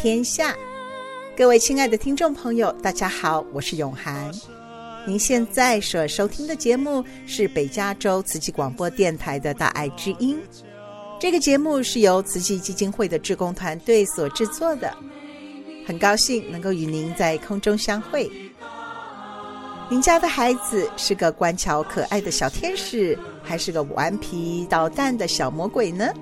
[0.00, 0.56] 天下。
[1.36, 4.30] 各位亲爱的听众朋友，大家好，我是永涵。
[5.04, 10.38] 您现在所收听的节目是北加州慈济广播电台的大爱之音。
[11.18, 14.96] 这个节目是由慈济基金会的志工团队所制作的。
[15.84, 18.30] 很高兴能够与您在空中相会。
[19.90, 26.12] 您家的孩子是个乖巧可爱的小天使，还是个顽皮捣蛋的小魔鬼呢？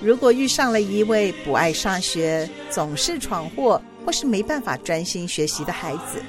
[0.00, 6.22] 如果遇上了一位不爱上学、总是闯祸，或是没办法专心学习的孩子，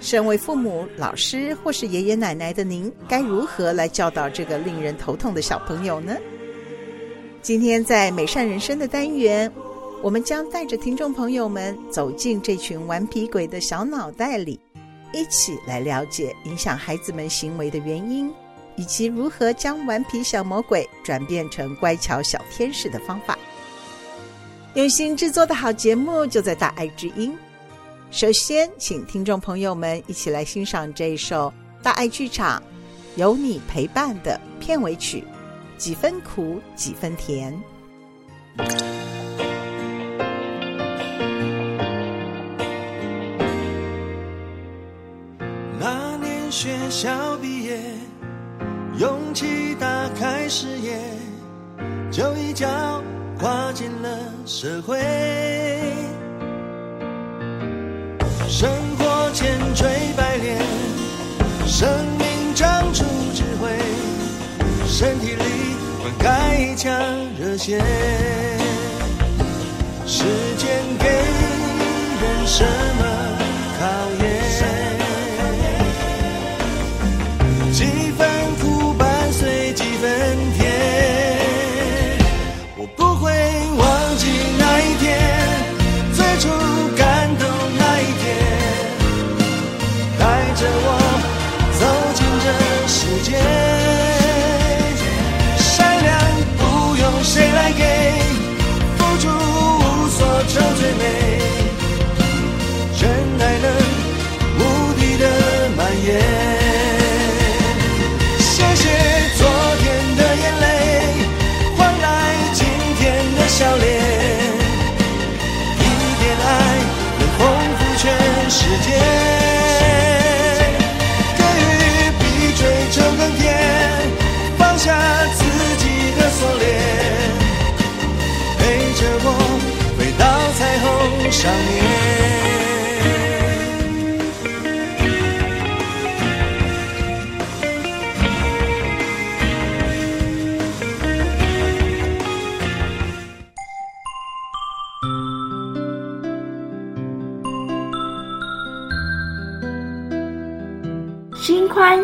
[0.00, 6.16] 身为父母、老师或是爷爷奶奶的您，该如何来教导这个令人头痛的小朋友呢？
[7.42, 9.50] 今天在美善人生的单元，
[10.02, 14.58] 我们将带着听众朋友们走进这群顽皮鬼的小脑袋里，
[15.12, 18.32] 一起来了解影响孩子们行为的原因。
[18.80, 23.38] 以及如何将顽皮小魔鬼转变成乖巧小天使的方法。
[24.72, 27.36] 用心制作的好节目就在大爱之音。
[28.10, 32.62] 首先，请听众朋友们一起来欣赏这一首大爱剧场
[33.16, 35.24] 有你陪伴的片尾曲，
[35.76, 37.62] 几分苦几分甜。
[45.78, 47.89] 那年学校毕业。
[49.40, 49.86] 勇气打
[50.18, 50.98] 开视野，
[52.10, 52.68] 就一脚
[53.38, 54.08] 跨进了
[54.44, 54.98] 社会。
[58.46, 60.58] 生活千锤百炼，
[61.66, 63.02] 生命长出
[63.32, 63.70] 智慧，
[64.86, 65.44] 身体里
[66.02, 66.92] 灌溉一腔
[67.40, 67.82] 热血。
[70.06, 70.24] 时
[70.58, 70.68] 间
[70.98, 71.08] 给
[72.20, 72.62] 人什
[72.98, 73.09] 么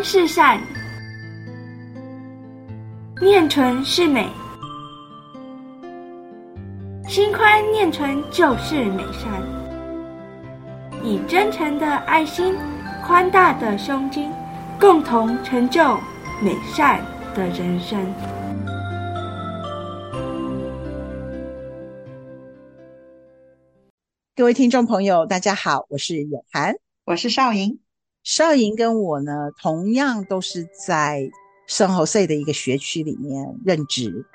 [0.09, 0.57] 是善，
[3.19, 4.25] 念纯是美。
[7.09, 9.43] 心宽念纯就是美善，
[11.03, 12.55] 以真诚的爱心、
[13.05, 14.31] 宽大的胸襟，
[14.79, 15.97] 共同成就
[16.41, 17.01] 美善
[17.35, 17.99] 的人生。
[24.37, 27.81] 各位听众朋友，大家好，我是永涵，我是少莹。
[28.29, 29.31] 少莹跟我呢，
[29.61, 31.29] 同样都是在
[31.65, 34.25] 圣荷西的一个学区里面任职。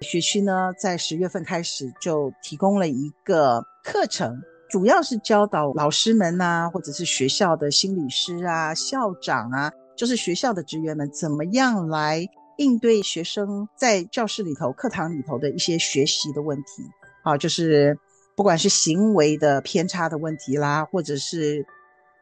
[0.00, 4.40] 学区呢，在十月份开始就提供了一个课程，
[4.70, 12.24] 主要是教导老师们呐、啊，或者是学校的心理师啊、校长啊，就是学校的职员们，怎么样来
[12.58, 16.84] 应对学生在教室里头、课堂里头的一些学习的问题。
[17.24, 17.98] 啊，就是
[18.36, 21.66] 不管是行为的偏差的问题啦，或者是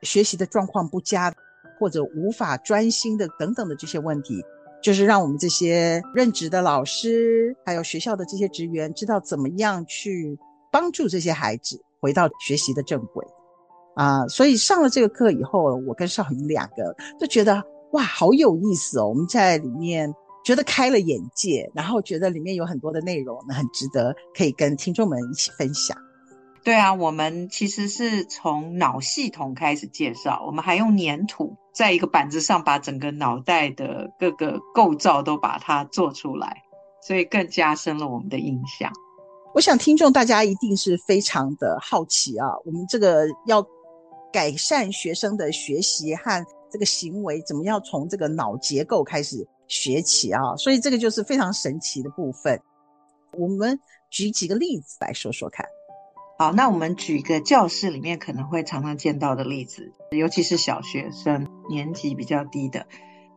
[0.02, 1.32] 学习的状况不佳，
[1.78, 4.42] 或者无法专心的等等的这些问题，
[4.82, 10.38] 就是让我们这些任职的老师，还有学校的这些职员，知道怎么样去
[10.72, 13.26] 帮助这些孩子回到学习的正轨
[13.94, 14.26] 啊。
[14.28, 17.62] 所以上了这个课以后，我跟少云两个就觉得
[17.92, 19.08] 哇，好有意思哦！
[19.08, 20.12] 我们在里面
[20.44, 25.96] 觉得开了眼界，然后觉得里面有很多的内容很值得可以跟听众们一起分享。
[26.62, 36.62] 对啊，我们其实是从脑系统开始介绍，我们还用粘土在一个板子上把整个脑袋的各个构造都把它做出来，
[37.02, 38.92] 所以更加深了我们的印象。
[39.54, 43.66] 我想听众大家一定是非常的好奇啊，我们这个要
[44.30, 50.54] 改善学生的学习和这个行为，怎么要从这个脑结构开始学起啊？
[50.56, 52.60] 所以这个就是非常神奇的部分。
[53.32, 53.80] 我们
[54.10, 55.66] 举几个例子来说说看。
[56.40, 62.86] 好，那我们举一个教室里面可能会常常见到的例子，尤其是小学生年级比较低的，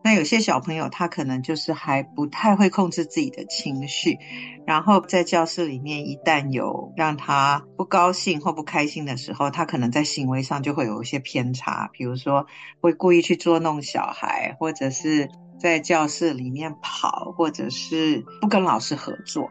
[0.06, 4.18] 那有些小朋友他可能就是还不太会控制自己的情绪，
[4.66, 12.48] 然后在教室里面一旦有让他不高兴或不开心的时候，他可能在行为上就会有一些偏差，比如说
[12.80, 15.30] 会故意去捉弄小孩，或者是
[15.60, 19.50] 在教室里面跑，或者是不跟老师合作。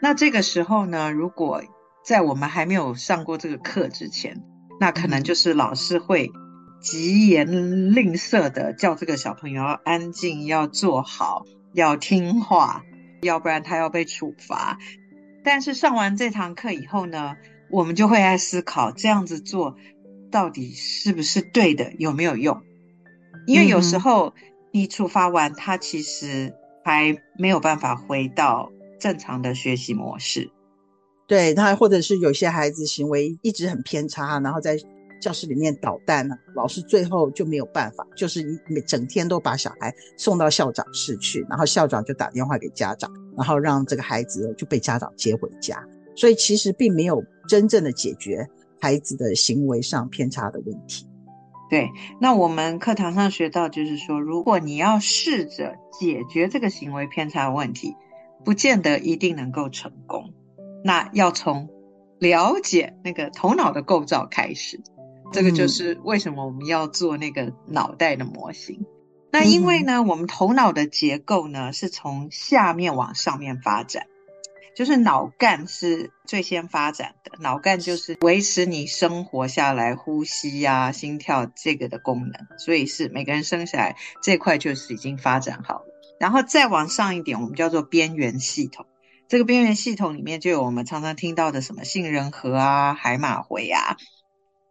[0.00, 1.62] 那这个时候呢，如果
[2.08, 4.42] 在我们还没有上过这个课之前，
[4.80, 6.32] 那可能就是老师会
[6.80, 11.44] 疾言吝啬的叫这个小朋友要安静，要坐好，
[11.74, 12.82] 要听话，
[13.20, 14.78] 要不然他要被处罚。
[15.44, 17.36] 但是上完这堂课以后呢，
[17.70, 19.76] 我们就会爱思考这样子做
[20.30, 22.62] 到底是不是对的，有没有用？
[23.46, 24.32] 因为有时候
[24.72, 26.54] 你处罚完他，其实
[26.86, 30.50] 还没有办法回到正常的学习模式。
[31.28, 34.76] 对他，或者是有些孩子行为一直很偏差，然后在
[35.20, 45.84] 教室里面捣蛋呢，老师最后就没有办法，就是每整天都把小孩送到校长室去，然后校长就打电话给家长，然后让这个孩子就被家长接回家。
[46.16, 48.48] 所以其实并没有真正的解决
[48.80, 51.06] 孩子的行为上偏差的问题。
[51.68, 51.90] 对，
[52.20, 57.94] 那我们课堂上学到就是说，如果你要试着解决这个行为偏差的问题，
[58.44, 60.32] 不见得一定能够成功。
[60.84, 61.68] 那要从
[62.18, 64.80] 了解那个头脑的构造开始，
[65.32, 68.84] 这个就是为什么我们要做那个脑袋的模型。
[69.30, 74.06] 那因为呢，我们头脑的结构呢是从下面往上面发展，
[74.74, 85.84] 就是脑干是最先发展的，脑干就是维持你生活下来、呼吸呀、心跳这个的功能，所以是每个人生下来这块就是已经发展好了。
[86.18, 88.86] 然后再往上一点，我们叫做边缘系统。
[89.28, 93.98] 这个边缘系统里面就有我们常常听到的什么杏仁核啊、海马回啊，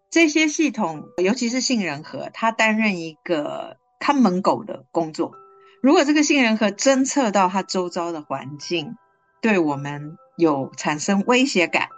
[0.09, 5.33] 这些系统，尤其是杏仁核，它担任一个看门狗的工作。
[5.83, 8.95] 如果这个杏仁核侦测到它周遭的环境
[9.43, 11.89] 对我们有产生威胁感，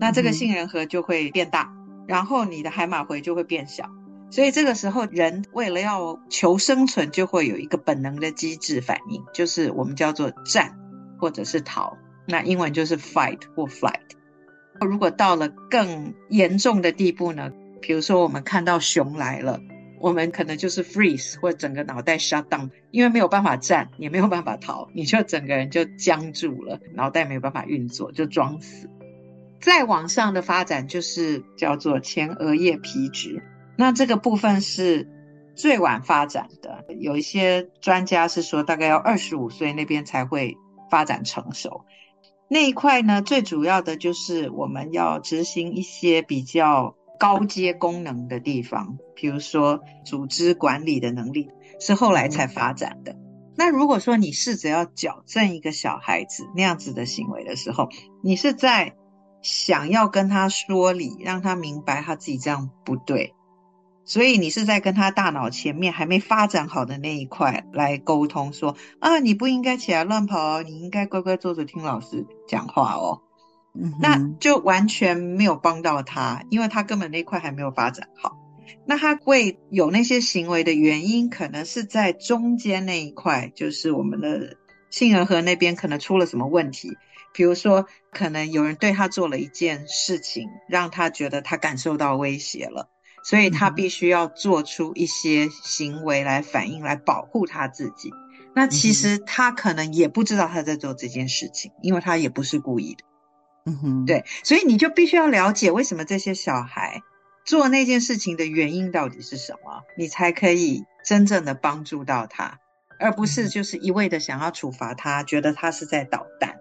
[0.00, 1.70] 那这个杏仁核就会变大，
[2.06, 3.84] 然后你的海马回就会变小。
[4.30, 10.74] 所以这个时候，人为了要求生存，就会有一个本能的机制反应，就是我们叫做战。
[11.18, 14.00] 或者是逃，那英文就是 fight 或 flight。
[14.80, 17.50] 如果到了更严重的地步呢？
[17.80, 19.60] 比如说我们看到熊来了，
[20.00, 28.88] 我们可能就是 freeze 或整个脑袋 shut down，因为没有办法站，也没有办法逃，你就整个人就僵住了，脑袋没有办法运作，就装死。
[29.60, 33.42] 再往上的发展就是叫做前额叶皮质，
[33.76, 35.08] 那这个部分是
[35.56, 40.56] 最晚发展的，有一些专家是说大概要二十五岁那边才会。
[40.90, 41.84] 发展成熟
[42.48, 53.16] 那一块呢，最主要的就是我们要执行一些比较高阶功能的地方，比如说组织管理的能力是后来才发展的。
[53.56, 57.88] 那如果说你试着要矫正一个小孩子那样子的行为的时候，
[58.22, 58.94] 你是在
[59.42, 63.34] 想要跟他说理，让他明白他自己这样不对。
[64.08, 73.20] 所以你是在跟他大脑前面还没发展好的那一块来沟通说，说啊，你不应该起来乱跑哦，你应该乖乖坐着听老师讲话哦。
[73.74, 78.38] 嗯，那就完全没有帮到他，因为他根本那块还没有发展好。
[78.86, 84.56] 那他会有那些行为的原因，可能是在中间那一块，就是我们的
[84.88, 86.96] 杏仁核那边可能出了什么问题。
[87.34, 92.88] 比如说，可能有人对他做了一件事情，让他觉得他感受到威胁了。
[93.22, 98.12] 所以他必须要做出一些行为来反应，来保护他自己。
[98.54, 103.04] 那其实他可能也不知道他在做这件事情，因为他也不是故意的。
[103.66, 104.24] 嗯哼，对。
[104.42, 107.02] 所以你就必须要了解为什么这些小孩
[107.44, 112.58] 做那件事情的原因到底是什么，你才可以真正的帮助到他，
[112.98, 116.56] 而不是就是一味的想要处罚他，觉得他是在捣蛋。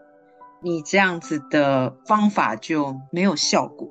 [0.61, 3.89] 你这样子的方法就没有效果。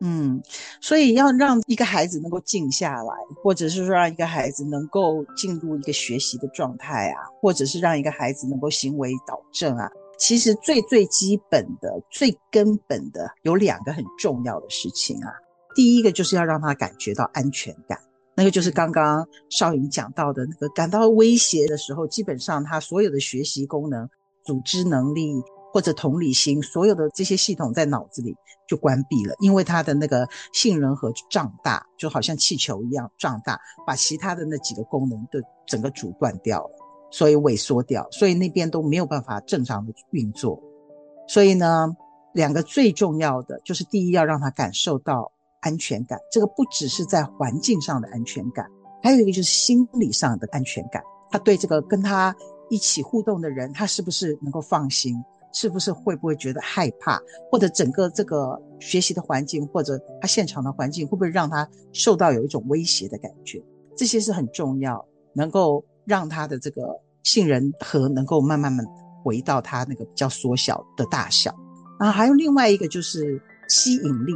[0.00, 0.42] 嗯，
[0.80, 15.32] 所以要让一个孩子能够静下来，或者是说让一个孩子能够进入一个学习的状态啊，或者是让一个孩子能够行为导正啊，其实最最基本的、最根本的有两个很重要的事情啊。
[15.74, 17.98] 第一个就是要让他感觉到安全感，
[18.34, 24.06] 那个就是刚刚少颖讲到的那个感到威胁的时候，基本上他所有的学习功能、
[24.44, 25.42] 组织能力。
[25.76, 28.34] 或者同理心，所有的这些系统在脑子里
[28.66, 36.70] 就关闭了，因为他的那个杏仁核胀大，就好像气球一样胀大，把其他的那几个功能都整个阻断掉了，
[37.10, 40.58] 所以萎缩掉，所以那边都没有办法正常的运作。
[41.28, 41.94] 所以呢，
[42.32, 45.30] 两个最重要的就是第一，要让他感受到
[45.60, 48.66] 安全感，这个不只是在环境上的安全感，
[49.02, 51.02] 还有一个就是心理上的安全感。
[51.30, 52.34] 他对这个跟他
[52.70, 55.14] 一起互动的人，他是不是能够放心？
[55.58, 57.18] 是不是会不会觉得害怕，
[57.50, 63.58] 或者整个这个学习的环境，或者他现场的环境，会不会让他受到有一种威胁的感觉？
[63.96, 68.84] 这些是很重要，能够让他的这个杏仁核能够慢慢慢
[69.24, 71.50] 回到他那个比较缩小的大小。
[71.98, 74.34] 啊，还有另外一个就是吸引力，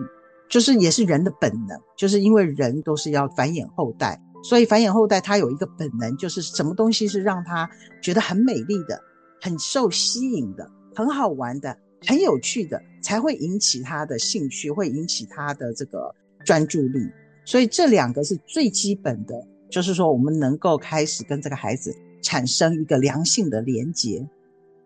[0.48, 7.68] 就是也是人的本能，就是因为人都是要繁衍后代，所以繁衍后代他有一个本能，就是什么东西是让他
[8.02, 8.98] 觉得很美丽的，
[9.42, 10.66] 很受吸引的。
[10.94, 17.08] 很好玩的，很有趣的，才会引起他的兴趣，会引起他的这个专注力。
[17.44, 24.28] 所以这两个是最基本的，就是说我们能够开始跟这个孩子产生一个良性的连结。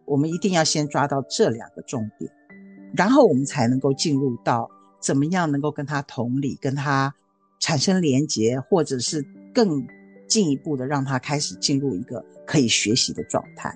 [0.06, 2.30] 我们一定要先抓到这两个重点，
[2.94, 4.70] 然后我们才能够进入到
[5.00, 7.14] 怎么样能够跟他同理，跟他
[7.58, 9.82] 产生连结，或者是更
[10.28, 13.74] 进一步的让他开始进入一个可以学习的状态。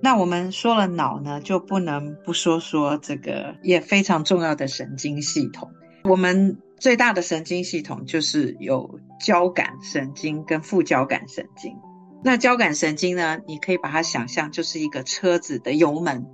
[0.00, 5.68] 那我们说了脑呢，就不能不说说这个也非常重要的神经系统。
[6.04, 11.74] 我们最大的神经系统就是有交感神经跟副交感神经。
[12.22, 16.24] 那交感神经呢，你可以把它想象就是一个车子的油门。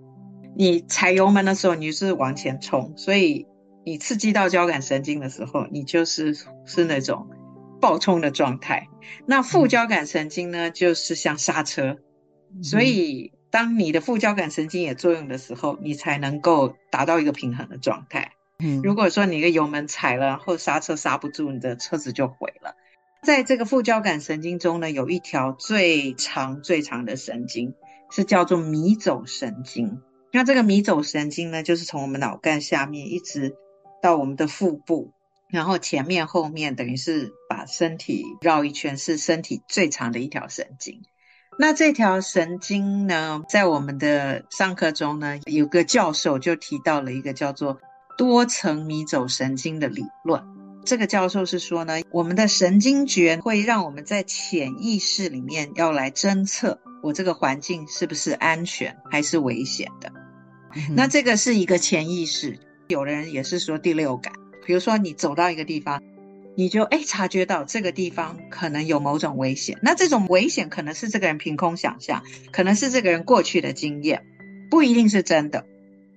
[0.55, 3.47] 你踩油门的时候，你就是往前冲，所以
[3.85, 7.27] 你刺激到交感神经的时候，你就是是那种
[7.81, 8.87] 爆冲的状态。
[9.27, 11.97] 那副交感神经呢，就是像刹车，
[12.63, 13.33] 所以。
[13.55, 18.33] 当你的副交感神经也作用的时候，你才能够达到一个平衡的状态。
[18.59, 22.75] 嗯，如果说你一个油门踩了，或刹车刹不住，你的车子就毁了。
[23.23, 27.75] 在这个副交感神经中呢，有一条最长最长的神经，
[28.11, 30.03] 是叫做迷走神经。
[30.33, 33.55] 那这个迷走神经呢，就是从我们脑干下面一直
[34.03, 35.13] 到我们的腹部，
[35.49, 41.03] 然后前面后面等于是把身体绕一圈，是身体最长的一条神经。
[41.57, 47.79] 那这条神经呢，在我们的上课中呢，有个教授就提到了一个叫做
[48.19, 50.43] 多层迷走神经的理论。
[50.85, 60.13] 这个教授是说呢，我们的神经觉会让我们在潜意识里面要来侦测我这个环境是不是安全还是危险的。
[60.75, 60.95] 嗯。
[60.97, 62.59] 那这个是一个潜意识，
[62.89, 64.33] 有的人也是说第六感，
[64.67, 66.03] 比如说你走到一个地方。
[66.57, 74.25] 你就诶察觉到这个地方可能有某种危险，那这种危险可能是这个人凭空想象，可能是这个人过去的经验，
[74.71, 75.67] 不一定是真的。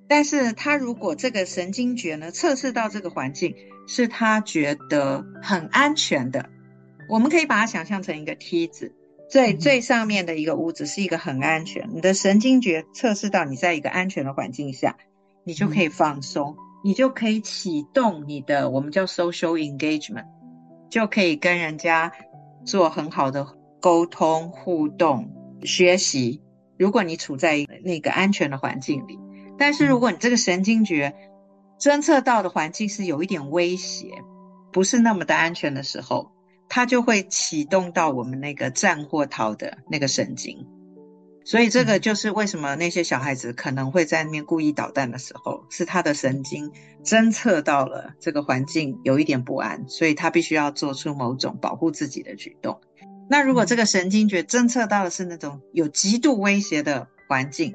[0.07, 3.55] 但是他如果这个神经觉呢，测试到这个环境
[3.87, 6.49] 是他觉得很安全的，
[7.09, 8.93] 我们可以把它想象成一个梯子，
[9.29, 14.95] 最最上面的一个屋子是一个很安全，你的神经觉测试到你在一个安全的环境下，
[15.43, 16.55] 你就可以放松。
[16.83, 20.25] 你就可以启动你的，我们叫 social engagement，
[20.89, 22.11] 就可以跟人家
[22.65, 23.47] 做很好的
[23.81, 25.29] 沟通、互动、
[25.63, 26.41] 学习。
[26.77, 29.17] 如果你处在那个安全的环境里，
[29.57, 31.15] 但是如果你这个神经觉
[31.79, 34.11] 侦测到的环境是有一点威胁，
[34.71, 36.31] 不是那么的安全的时候，
[36.69, 40.67] 它就会启动到我们那个战或逃的那个神经。
[41.49, 46.73] 所以这个就是为什么那些小孩子可能会在那边故意捣蛋的时候，是他的神经
[47.05, 52.81] 侦测到了这个环境有一点不安，所以他必须要做出某种保护自己的举动。
[53.29, 57.73] 那如果这个神经觉侦测到的是那种有极度威胁的环境，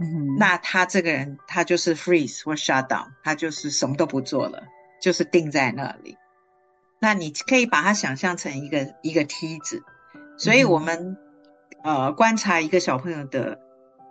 [0.00, 4.62] 嗯，那他这个人他就是 freeze 或 shut down，他就是什么都不做了，
[4.98, 6.16] 就是定在那里。
[6.98, 9.82] 那你可以把它想象成一个一个梯子，
[10.38, 11.18] 所以我们。
[11.82, 13.58] 呃，观察一个小朋友的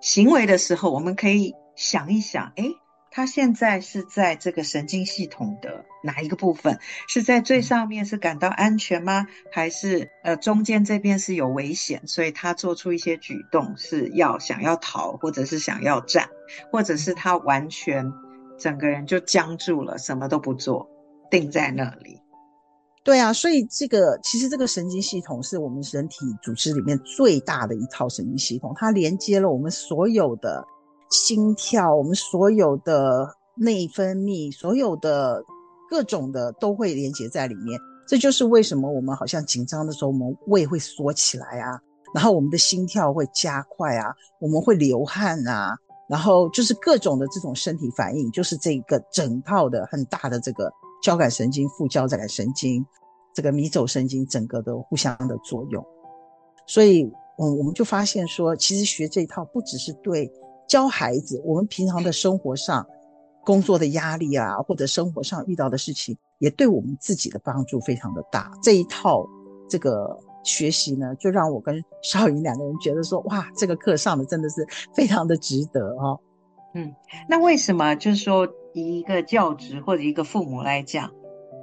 [0.01, 2.71] 行为的时候，我们可以想一想，诶，
[3.11, 6.79] 他现在是在这个神经系统的哪一个部分？
[7.07, 9.27] 是在最上面是感到安全吗？
[9.51, 16.29] 还是呃中间这边是有危险，所以他做出一些举动是要想要逃，或者是想要站，
[16.71, 18.11] 或者是他完全
[18.57, 20.89] 整个人就僵住了，什么都不做，
[21.29, 22.19] 定在那里。
[23.03, 30.63] 对啊，所以这个其实这个神经系统是我们人体组织里面最大的一套神经系统，它连接了我们所有的。
[31.11, 35.43] 心跳，我们所有的内分泌，所有的
[35.89, 37.79] 各种的都会连接在里面。
[38.07, 41.81] 这就是为什么我们好像紧张的时候，我们胃会缩起来啊，
[42.13, 45.75] 然后我们的心跳会加快啊，我们会流汗啊，
[46.07, 52.85] 然后就是各种的这种身体反应，就是这个整套的很大的这个交感神经、副交感神经、
[53.33, 55.85] 这个迷走神经，整个的互相的作用。
[56.67, 57.03] 所以，
[57.37, 60.31] 嗯，我们就发现说，其实学这一套不只是对。
[60.67, 62.85] 教孩子，我们平常的生活上，
[63.43, 68.51] 工作的压力啊，或者生活上遇到的事情，也对我们自己的帮助非常的大。
[68.61, 69.25] 这一套
[69.67, 74.63] 这个学习呢，就让我跟少云两个人觉得说，哇，这个课上的真的是
[74.93, 76.19] 非常的值得哦。
[76.75, 76.93] 嗯，
[77.27, 81.11] 那为什么就是说，一个教职或者一个父母来讲，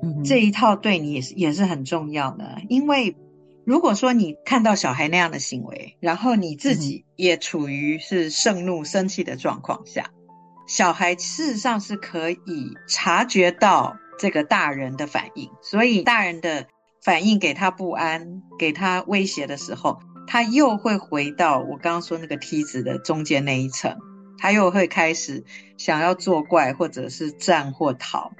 [0.02, 3.16] 嗯，这一套对你也是也是很重要的，因为。
[3.66, 10.10] 如果说你看到小孩那样的行为，然后你自己也处于是盛怒、生气的状况下，
[10.68, 12.38] 小孩事实上是可以
[12.86, 16.68] 察觉到这个大人的反应，所以大人的
[17.02, 19.98] 反应给他不安、给他威胁的时候，
[20.28, 23.96] 他又会回到我刚刚说那个梯子的中间那一层，
[24.38, 25.44] 他又会开始
[25.76, 28.32] 想要作怪，或者是战或逃。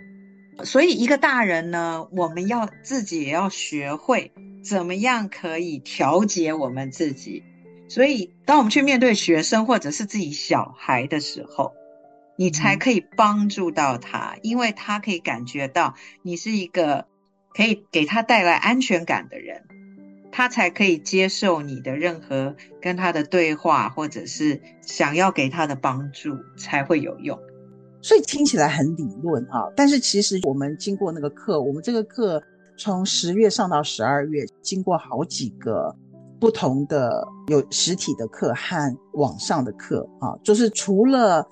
[0.65, 4.33] 所以一个大人呢，我们要自己也要学会。
[4.65, 7.45] 怎么样可以调节我们自己？
[7.89, 11.73] 所以，当我们去面对学生或者是自己小孩的时候，
[12.37, 17.07] 你才可以帮助到他，因为他可以感觉到你是一个
[17.55, 19.63] 可以给他带来安全感的人，
[20.37, 27.39] 他才可以接受你的任何跟他的对话，或者是想要给他的帮助才会有用。
[28.03, 32.43] 所以听起来很理论啊，但是其实我们经过那个课，我们这个课。
[32.79, 35.97] 从十月上到十二月，经过好几个
[36.39, 41.43] 不同的有实体的课和网上的课啊，就是除了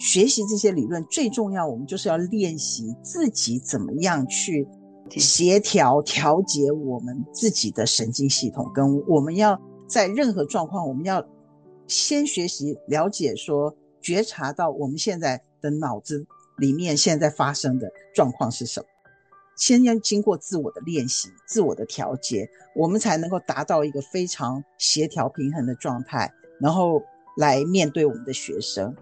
[0.00, 4.66] 学习这些理论，最重要我们就是要练习自己怎么样去
[5.10, 11.24] 协调调节我们自己的神经系统，跟我们要在任何状况，我们要
[11.86, 16.26] 先学习了解说，觉察到我们现在的脑子
[16.58, 18.86] 里面现在发生的状况是什么。
[19.56, 27.00] 先要经过自我的练习、自我的调节，我们才能够达到一个非常协调平衡的状态，然后
[27.36, 28.96] 来面对我们的学生，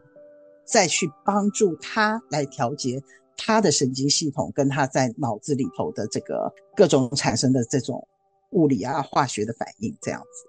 [0.66, 3.02] 再去帮助他来调节
[3.36, 8.06] 他的神经系统跟他在脑子里头的这个各种产生的这种
[8.50, 9.96] 物理啊、化学的反应。
[10.00, 10.46] 这样子，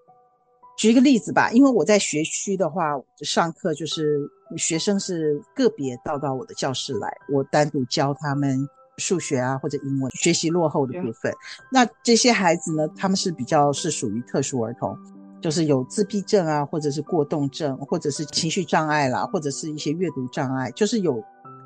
[0.78, 4.19] 举一个例子吧，因为我在学区的话，上课就是
[4.58, 8.67] 学生是个别到到我的教室来，我单独教他们。
[8.98, 11.34] 数学啊，或者英文学习落后的部分，
[11.72, 14.96] 那这些孩子呢，他们是比较是属于特殊儿童，
[15.41, 21.19] 就是有自闭症啊，或者是过动症，或者是情绪障碍啦，或者是一些阅读障碍，就是有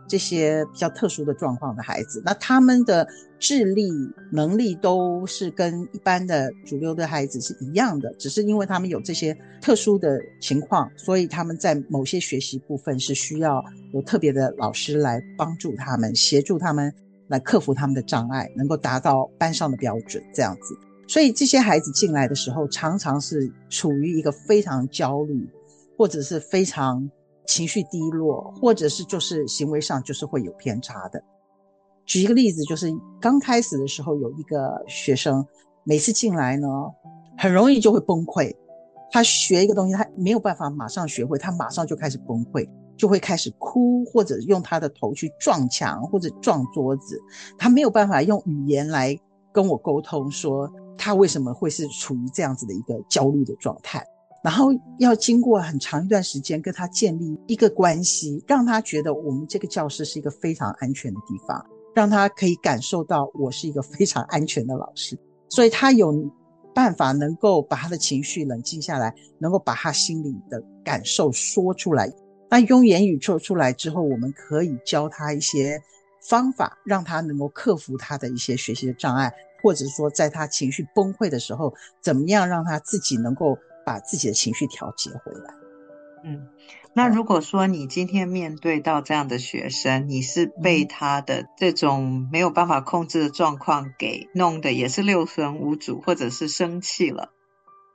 [0.08, 2.22] 这些比较特殊的状况的孩子。
[2.26, 3.08] 那他们的
[3.40, 3.90] 智力
[4.32, 16.94] 能力都是跟一般的主流的孩子是一样的，只是因为他们有这些特殊的情况，所以他们在某些学习部分是需要有特别的老师来帮助他们，协助他们。
[17.30, 20.74] 来克服他们的障碍，能够达到班上的标准，这样子。
[21.10, 25.46] 所以这些孩子进来的时候，常常是处于一个非常焦虑，
[25.98, 27.12] 或者是非常
[27.48, 31.20] 情绪低落，或者是就是行为上就是会有偏差的。
[32.06, 35.44] 举一个例子，就是刚开始的时候，有一个学生
[35.84, 36.68] 每次进来呢，
[37.38, 38.56] 很容易就会崩溃。
[39.10, 42.70] 他学一个东西，他没有办法马上学会，他马上就开始崩溃。
[42.98, 47.22] 就会开始哭，或者用他的头去撞墙，或者撞桌子。
[47.56, 49.16] 他没有办法用语言来
[49.54, 54.04] 跟我沟通，说他为什么会是处于这样子的一个焦虑的状态。
[54.44, 54.70] 然后
[55.00, 65.18] 要经过很长一段时间跟他建立一个关系，让他觉得我们这个教室是一个非常安全的地方，让他可以感受到我是一个非常安全的老师。
[65.50, 66.14] 所以他有
[66.74, 72.10] 办法能够把他的情绪冷静下来，能够把他心里的感受说出来。
[72.50, 75.82] 那用言语说出来之后，我们可以教他一些
[76.22, 85.54] 方法，让他能够克服他的一些学习的障碍，或者说在他情绪崩溃的时候，怎么样让他自己能够把自己的情绪调节回来。
[86.26, 86.50] 嗯，
[86.94, 97.30] 那如果说你今天面对到这样的学生，你是被他的这种没有办法控制的状况给弄得也是六神无主，或者是生气了，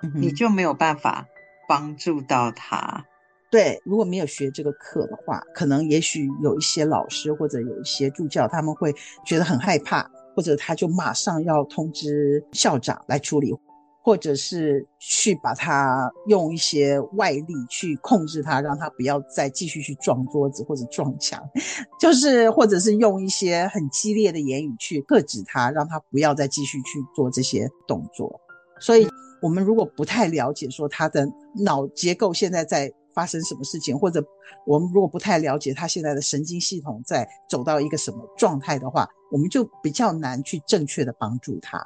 [0.03, 1.27] 嗯，你就没有办法
[1.69, 3.05] 帮助到他。
[3.51, 8.95] 对，如果没有学这个课的话，可能也许有一些老师或者有一些助教，他们会
[9.27, 13.55] 觉得很害怕，或者他就马上要通知校长来处理。
[14.05, 21.41] 或者是去把他用一些外力去控制他，让他不要再继续去撞桌子或者撞墙，
[22.01, 28.41] 就是或者是用一些很激烈的言语去遏制他，让他不要再继续去做这些动作。
[28.81, 29.07] 所以，
[29.41, 34.21] 我们如果不太了解说他的脑结构现在在发生什么事情，或者
[34.67, 41.79] 我们如果不太了解他现在的神经系统在走到一个什么状态的话，我们就比较难去正确的帮助他。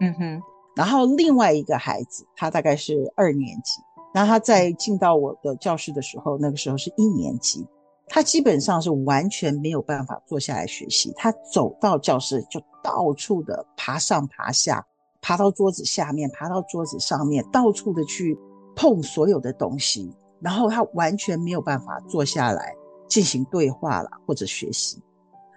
[0.00, 0.42] 嗯哼。
[0.74, 3.80] 然后另外一个孩子，他大概是二年级。
[4.14, 7.66] 那他在进到我的教室的时候，那个时候是一年级。
[8.08, 11.12] 他基本上是完全没有办法坐下来学习。
[11.16, 14.84] 他走到教室就到处的爬上爬下，
[15.22, 18.38] 爬到桌子下面，爬到桌子上面，到处的去
[18.76, 20.14] 碰所有的东西。
[20.40, 22.74] 然后他完全没有办法坐下来
[23.08, 25.00] 进行对话了或者学习。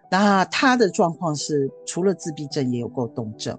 [0.09, 3.57] 那他的状况是，除了自闭症，也有过动症。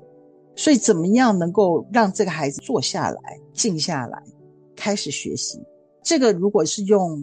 [0.57, 4.23] 所以，怎么样能够让这个孩子坐下来、静下来，
[4.75, 5.61] 开始学习？
[6.03, 7.23] 这个如果是用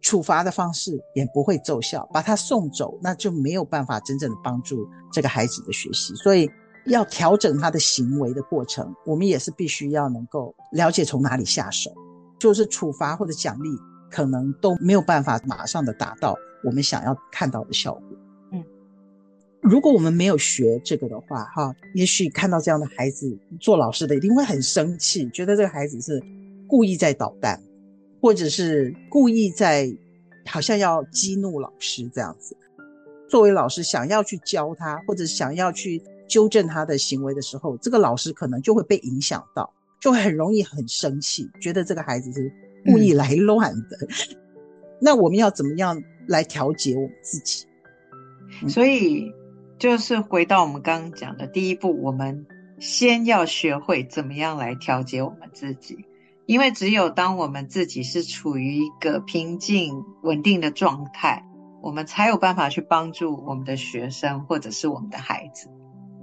[0.00, 2.08] 处罚的方式，也不会奏效。
[2.12, 6.14] 把他送走，那就没有办法真正的帮助这个孩子的学习。
[6.14, 6.48] 所以，
[6.86, 11.90] 要调整他的行为的过程，我们也是必须要能够了解从哪里下手。
[12.38, 13.68] 就是处罚或者奖励，
[14.08, 18.02] 可能都没有办法马上的达到我们想要看到的效果。
[19.68, 26.22] 如果我们没有学这个的话，哈，也许看到这样的孩子，做老师的一定会很生气，觉得这个孩子是
[26.66, 27.60] 故意在捣蛋，
[28.20, 29.94] 或者是故意在
[30.46, 32.56] 好像要激怒老师这样子。
[33.28, 42.50] 作为老师想要去教他，或者想要去纠正他的行为的时候，这个老师可能就会被影响到，就会很容易很生气，觉得这个孩子是
[42.86, 43.98] 故意来乱的。
[44.00, 44.08] 嗯、
[44.98, 47.66] 那我们要怎么样来调节我们自己？
[48.66, 49.30] 所以。
[49.78, 52.46] 就是回到我们刚刚讲的第一步，我们
[52.80, 55.96] 先要学会怎么样来调节我们自己，
[56.46, 61.44] 因为只有当我们自己是处于一个平静稳定的状态，
[61.80, 65.70] 我们才有办法去帮助我们的学生或者是我们的孩子。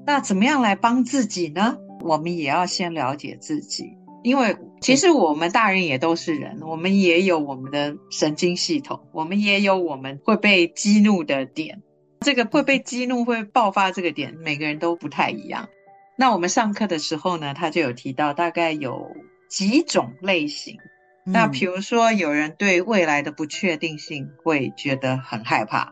[0.06, 1.78] 那怎么样来帮自己呢？
[2.02, 11.82] 我们也要先了解自己，因为其实我们大人也都是人，我们也有我们的神经系统，我们也有我们会被激怒的点。
[12.22, 15.70] 这个会被激怒、会爆发这个点，每个人都不太一样。
[16.18, 19.16] 那我们上课的时候呢，他就有提到大概有
[19.50, 20.80] 几种类型。
[21.26, 25.92] 嗯、那比如说，有人对未来的不确定性会觉得很害怕。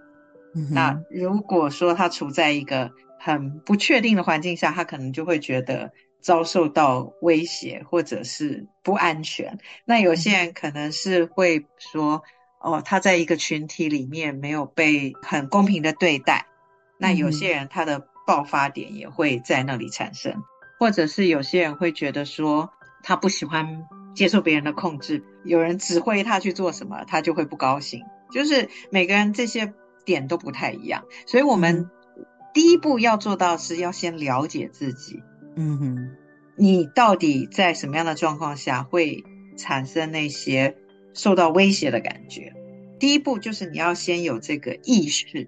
[0.56, 9.60] 嗯、那如果说他处在一个很不确定的环境下，他可能就会觉得遭受到威胁或者是不安全。
[9.86, 12.24] 那有些人可能是会说。
[12.64, 16.48] 哦，他在一个群体里面没有被很公平的对待，
[16.98, 20.44] 那有些人他的爆发点也会在那里产生，嗯、
[20.80, 22.72] 或者是有些人会觉得说
[23.04, 23.84] 他不喜欢
[24.16, 28.02] 接受别人的控制，有人指挥他去做什么，他就会不高兴。
[28.32, 29.74] 就是每个人这些
[30.06, 31.90] 点都不太一样，所以我们
[32.54, 35.22] 第一步要做到是要先了解自己，
[35.58, 36.16] 嗯哼，
[36.56, 39.26] 你到底在什么样的状况下会
[39.58, 40.78] 产生那些。
[41.14, 42.52] 受到威胁的感觉，
[43.00, 45.48] 第一步就是你要先有这个意识。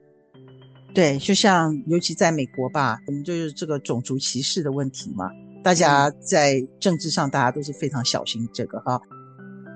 [0.94, 5.30] 对，就像尤其在美国吧，我们就是这个种族歧视的问题嘛。
[5.64, 9.02] 大家在政治上，大家都是非常小心这个哈。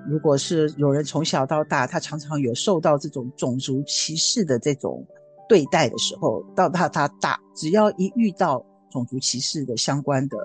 [0.08, 5.06] 如果是有人从小到大，他常常有受到这种种族歧视的这种
[5.50, 10.38] 对待的时候，到他他大，只要一遇到种族歧视的相关的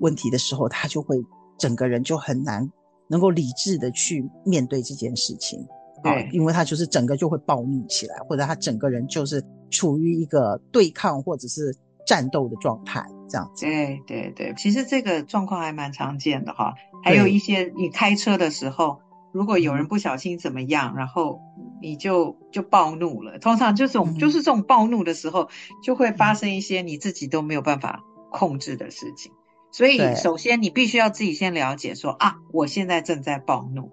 [0.00, 1.16] 问题的时候，他就会
[1.58, 2.70] 整个人就很难。
[3.08, 5.66] 能够理智的去面对这件事情，
[6.02, 11.74] 啊，因为他就是整个就会暴怒起来，或者他整个人就是处于一个对抗或者是
[12.06, 13.64] 战斗的状态，这样子。
[13.64, 16.74] 对对对，其实这个状况还蛮常见的哈。
[17.02, 19.00] 还有一些你开车的时候，
[19.32, 21.40] 如果有人不小心怎么样，然后
[21.80, 25.48] 你就就暴怒了，通常这种、嗯、就是这种暴怒的时候，
[25.84, 29.32] 就会发生一些你自己都没有办法控制的事情。
[29.70, 33.90] 所以，首先你必须要自己先了解说啊，我现在正在暴怒，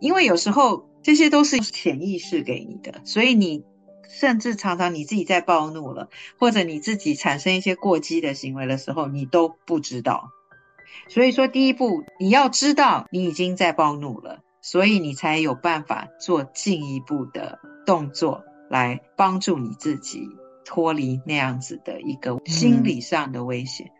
[0.00, 3.64] 因为有时候这些都是潜意识给你的，所以你
[4.08, 6.08] 甚至常常你自己在暴怒了，
[6.38, 10.30] 或者你自己产生一些过激的行为的时候，你都不知道。
[11.08, 20.28] 所以说，第一步你要知道你已经在暴怒了，所以你才有办法做进一步的动作来帮助你自己
[20.64, 23.86] 脱离那样子的一个心理上的危险。
[23.88, 23.95] 嗯、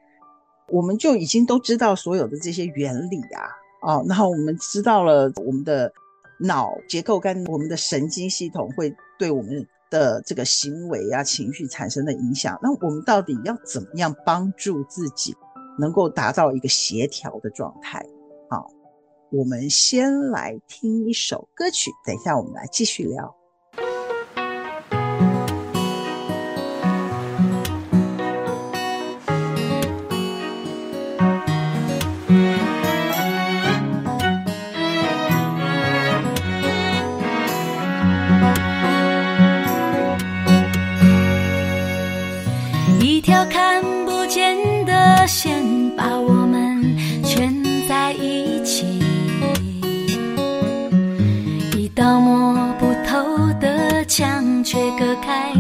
[0.69, 3.49] 我们就已经都知道所有的这些原理啊，
[3.83, 5.93] 哦，然后我们知道了我们的
[6.39, 12.59] 脑结构跟我们的神经系统会对我们的这个行为啊、情绪产生的影响。
[12.63, 15.35] 那我们到底要怎么样帮助自己
[15.79, 18.05] 能够达到一个协调的状态？
[18.51, 18.71] 好。
[19.33, 23.36] 我们先来听一首歌曲，等一下我们来继续聊。
[55.27, 55.53] 开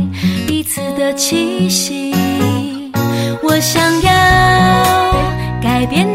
[0.46, 2.14] 彼此的气息。
[3.42, 4.10] 我想要
[5.60, 6.06] 改变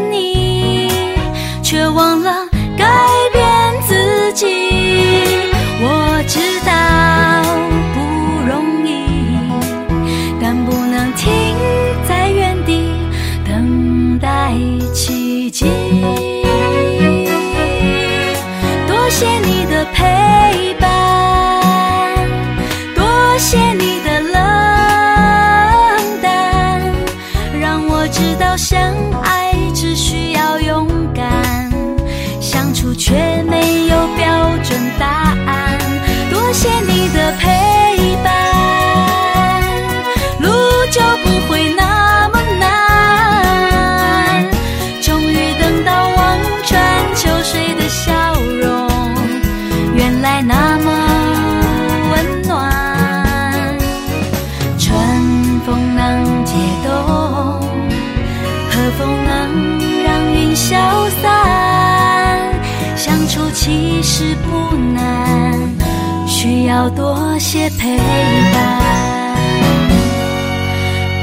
[66.82, 69.36] 要多些陪伴。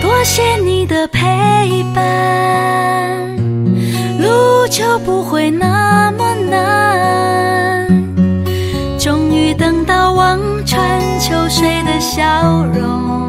[0.02, 1.20] 多谢你的陪
[1.94, 3.36] 伴，
[4.20, 7.86] 路就不会那么难。
[8.98, 10.80] 终于等到望穿
[11.20, 13.29] 秋水的笑容。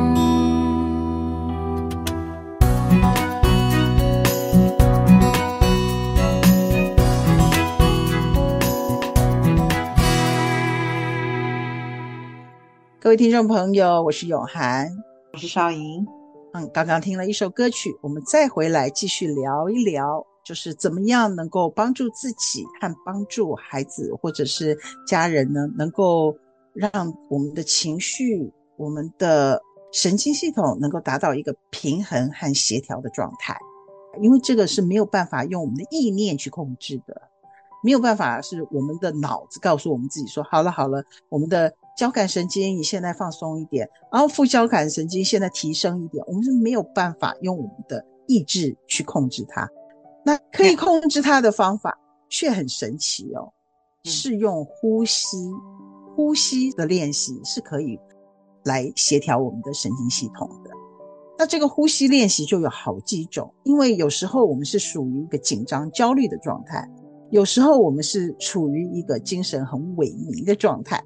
[13.11, 14.89] 各位听众朋友，我是永涵，
[15.33, 16.07] 我是邵莹。
[16.53, 25.67] 嗯，刚刚听了一首歌曲，我们再回来继续聊一聊，就是怎么样能够帮助自己和帮助孩子或者是家人呢？
[25.77, 26.33] 能够
[26.73, 33.59] 让我们的情绪、我们的神经系统能够达到一个平衡和协调的状态。
[34.21, 37.23] 因为这个是没有办法用我们的意念去控制的，
[37.83, 49.69] 没有办法是我们的脑子告诉我们自己说：“好了好了，我们的。”交感神经你现在放松一点，然后副交感神经现在提升一点，我们是没有办法用我们的意志去控制它。
[50.25, 51.99] 那可以控制它的方法
[52.29, 53.53] 却很神奇哦，
[54.05, 55.37] 是用呼吸，
[56.15, 57.99] 呼吸的练习是可以
[58.65, 60.71] 来协调我们的神经系统的。
[61.39, 66.87] 那这个呼吸练习就有好几种，因为有时候我们是属于一个紧张、焦虑的状态，
[67.31, 71.03] 有时候我们是处于一个精神很萎靡的状态。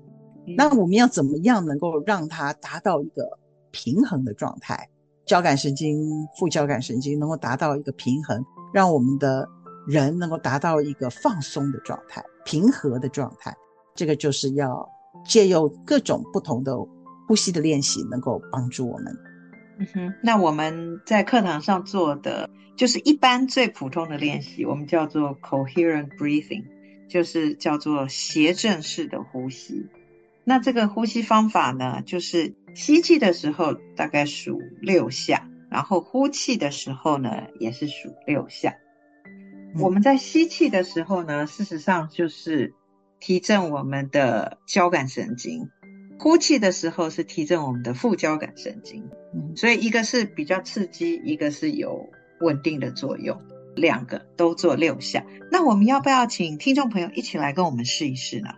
[0.56, 3.38] 那我们要怎么样能够让它达到一个
[3.70, 4.88] 平衡的状态？
[5.26, 9.48] 交感神经、副交感神经能够达到一个平衡，让我们的
[9.86, 13.56] 人能够达到一个放松的状态、平和的状态。
[13.94, 14.86] 这个就是要
[15.24, 16.76] 借由各种不同的
[17.26, 19.16] 呼吸的练习，能够帮助我们。
[19.78, 26.64] 嗯哼，那我们在课堂上做的就是一般最普通的练习，我们叫做 coherent breathing，
[27.08, 29.86] 就是叫做协振式的呼吸。
[30.44, 38.74] 那这个呼吸方法呢，就是吸气的时候大概数六下，然后呼气的时候呢也是数六下。
[39.74, 39.80] 嗯。
[39.80, 42.74] 我们在吸气的时候呢，事实上就是
[43.20, 45.62] 提振我们的交感神经；
[46.18, 49.08] 呼气的时候是提振我们的副交感神经。
[49.32, 49.56] 嗯。
[49.56, 52.06] 所以一个是比较刺激，一个是有
[52.40, 53.40] 稳定的作用，
[53.74, 55.24] 两个都做六下。
[55.50, 58.50] 那我们要不要请听众朋友一起来跟我们试一试呢？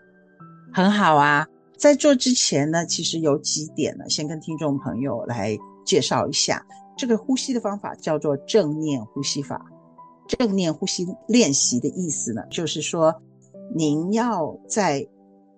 [0.72, 1.46] 很好啊。
[1.76, 6.64] 在做之前呢，其实有几点呢，先跟听众朋友来介绍一下。
[6.96, 9.64] 这个呼吸的方法叫做正念呼吸法。
[10.26, 13.14] 正念呼吸练习的意思呢，就是说
[13.74, 15.06] 您要在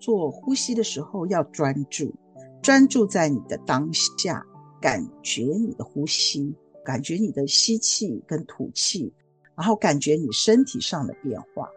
[0.01, 2.13] 做呼吸的时候要专注，
[2.61, 4.45] 专注在你的当下，
[4.81, 6.53] 感觉你的呼吸，
[6.85, 9.13] 感觉你的吸气跟吐气，
[9.57, 11.69] 然后感觉你身体上的变化，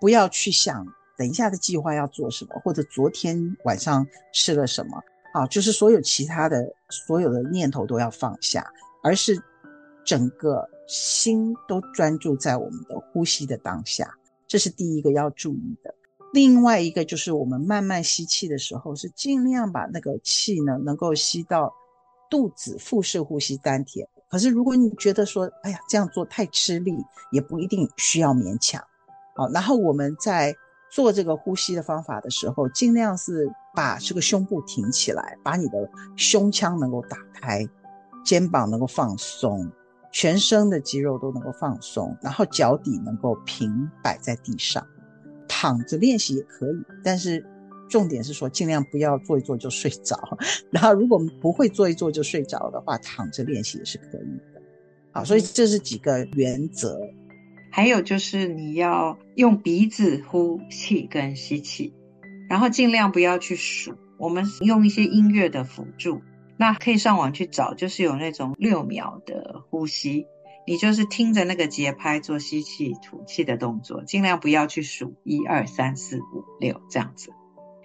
[0.00, 8.66] 不要去想等一下的计划要做什么，或者昨天晚上吃了什么，啊，就是所有其他的所有的念头都要放下，
[9.02, 9.40] 而是
[10.04, 14.12] 整个心都专注在我们的呼吸的当下，
[14.46, 15.94] 这是第一个要注意的。
[16.32, 21.72] 另外一个就是我们慢慢吸气的时候，是尽量把那个气呢能够吸到
[22.28, 24.06] 肚子，腹式呼吸丹田。
[24.28, 26.92] 可是如果你觉得说，哎呀，这样做太吃力，
[27.30, 28.82] 也不一定需要勉强。
[29.36, 30.52] 好，然后我们在
[30.94, 37.68] 做这个呼吸的方法的时候，尽量是把这个胸部挺起来，把你的胸腔能够打开，
[38.24, 39.68] 肩膀能够放松，
[40.12, 44.86] 全身的肌肉都能够放松，然后脚底能够平摆在地上。
[45.48, 47.44] 躺着练习也可以，但是
[47.88, 50.16] 重点是说尽量不要做一做就睡着。
[50.70, 54.62] 然后如果不会做一做就睡着的话，躺着练习也是可以的。
[55.10, 57.00] 好，所以这是几个原则。
[57.74, 61.92] 还有就是你要用鼻子呼气跟吸气，
[62.48, 63.96] 然后尽量不要去数。
[64.16, 66.22] 我们用一些音乐的辅助，
[66.56, 70.24] 那可以上网去找，就是有那种六秒的呼吸。
[70.68, 77.32] 你就是听着那个节拍做吸气、吐气的动作，尽量不要去数一二三四五六这样子，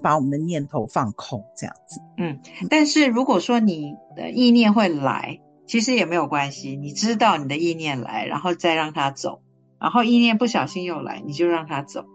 [0.03, 1.99] 把我们的念头放空这样子。
[2.19, 6.75] 嗯，但是如果说你的意念会来，其实也没有关系。
[6.75, 9.41] 你知道你的意念来，然后再让它走，
[9.79, 12.05] 然后意念不小心又来，你就让它走。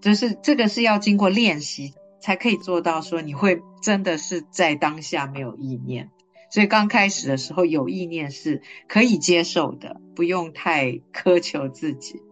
[0.00, 6.10] 就是这个是要经过练习才可以做到，说你会真的是在当下没有意念。
[6.50, 12.22] 所以刚开始的时候有意念是可以接受的，不用太苛求自己。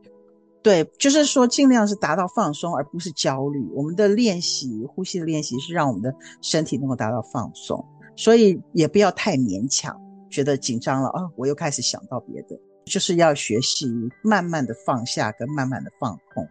[0.63, 3.67] 对，就是说尽量是达到放松，而不是焦虑。
[3.75, 10.01] 我们的练习，呼吸的练习是让我们的身体能够达到放松，所以也不要太勉强，
[10.31, 13.89] 觉得紧张了啊，我又开始想到别的，就是要学习
[14.23, 16.49] 慢慢的放下跟慢慢的放空。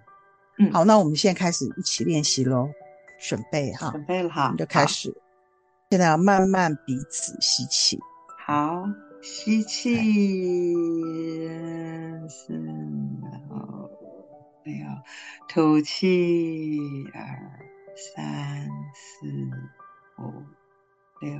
[0.57, 2.69] 嗯，好，那我们现在开始一起练习喽，
[3.19, 5.15] 准备哈，准备了哈，就开始。
[5.89, 7.99] 现在要慢慢彼此吸气，
[8.45, 8.85] 好，
[9.21, 9.97] 吸气，
[12.29, 13.89] 四、五、
[14.63, 14.73] 六，
[15.49, 16.79] 吐气，
[17.13, 17.59] 二、
[18.15, 19.27] 三、四、
[20.23, 20.31] 五、
[21.19, 21.33] 六，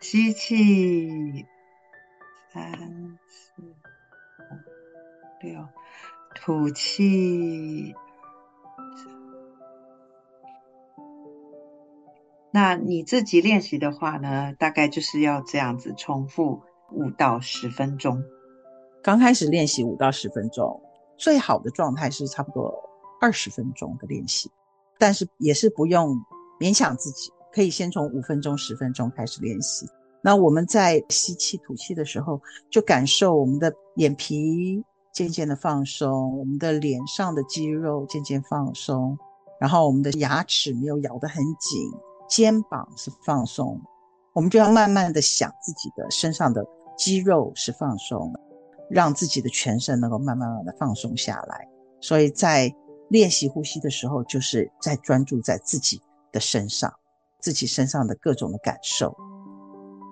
[0.00, 1.46] 吸气，
[2.52, 3.18] 三、
[5.44, 5.68] 六，
[6.34, 7.94] 吐气。
[12.50, 18.22] 那你自己练习的话呢，大概就是要这样子重复五到十分钟。
[19.02, 20.80] 刚开始练习五到十分钟，
[21.18, 22.72] 最好的状态是差不多
[23.20, 24.50] 二十分钟的练习，
[24.98, 26.16] 但是也是不用
[26.60, 29.86] 勉强自己，可以先从五分钟、十分钟开始练习。
[30.22, 34.82] 那我们在吸气、吐气的时候，就感受我们的眼皮
[35.14, 39.16] 渐渐的放松，我们的脸上的肌肉渐渐放松，
[39.60, 41.90] 然后我们的牙齿没有咬得很紧。
[42.28, 43.80] 肩膀是放松，
[44.32, 48.32] 我们就要慢慢的想自己的身上的肌肉是放松，
[48.90, 51.68] 让自己的全身能够慢慢慢的放松下来。
[52.00, 52.74] 所以在
[53.08, 56.00] 练习呼吸的时候，就是在专注在自己
[56.32, 56.92] 的身上，
[57.38, 59.16] 自己身上的各种的感受。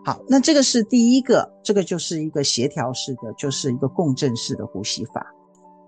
[0.05, 5.27] 好，那这个是第一个，这个就是一个协调式的，就是一个共振式的呼吸法。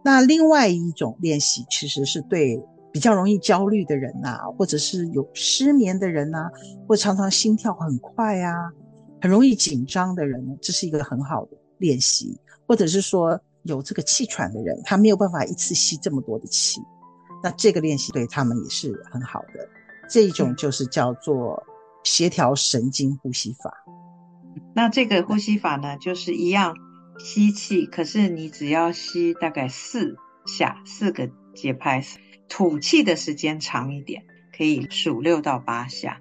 [0.04, 2.62] 那另外一种练习其实是对。
[2.94, 6.50] 比较容易焦虑的人呐、啊，或者是有失眠的人呐、啊，
[6.86, 8.54] 或常常心跳很快啊，
[9.20, 12.40] 很容易紧张的人，这是一个很好的练习。
[12.68, 16.80] 或者是说有这个气喘的人，他没有办法一次吸这么多的气，
[17.42, 19.68] 那这个练习对他们也是很好的。
[20.08, 21.60] 这一种就是叫做
[22.04, 23.74] 协调神经呼吸法。
[24.74, 26.76] 那这个呼吸法呢，就是一样
[27.18, 32.04] 吸气，可是你只要吸大概四下，四个节拍。
[32.46, 34.22] 吐气的时间长一点，
[34.56, 36.20] 可以数六到八下，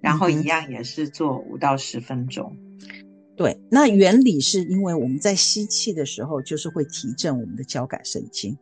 [0.00, 2.56] 然后一样也是做五到十分钟。
[2.56, 3.00] 嗯。
[3.36, 8.54] 对，那原理是因为我们在吸气的时候，就是会提振我们的交感神经；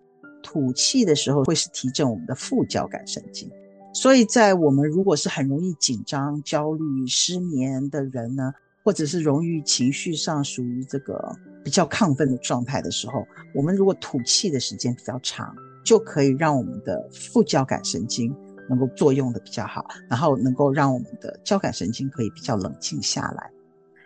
[0.43, 3.51] 吐气的时候，会是提振我们的副交感神经。
[3.93, 8.53] 所以在我们如果是很容易紧张、焦虑、失眠的人呢，
[8.89, 13.23] 或者是容易情绪上属于这个比较亢奋的状态的时候，
[13.55, 15.55] 我们如果吐气的时间比较长。
[15.85, 18.35] 就可以让我们的副交感神经
[18.69, 23.51] 能够作用的比较好，然后能够让我们的交感神经可以比较冷静下来。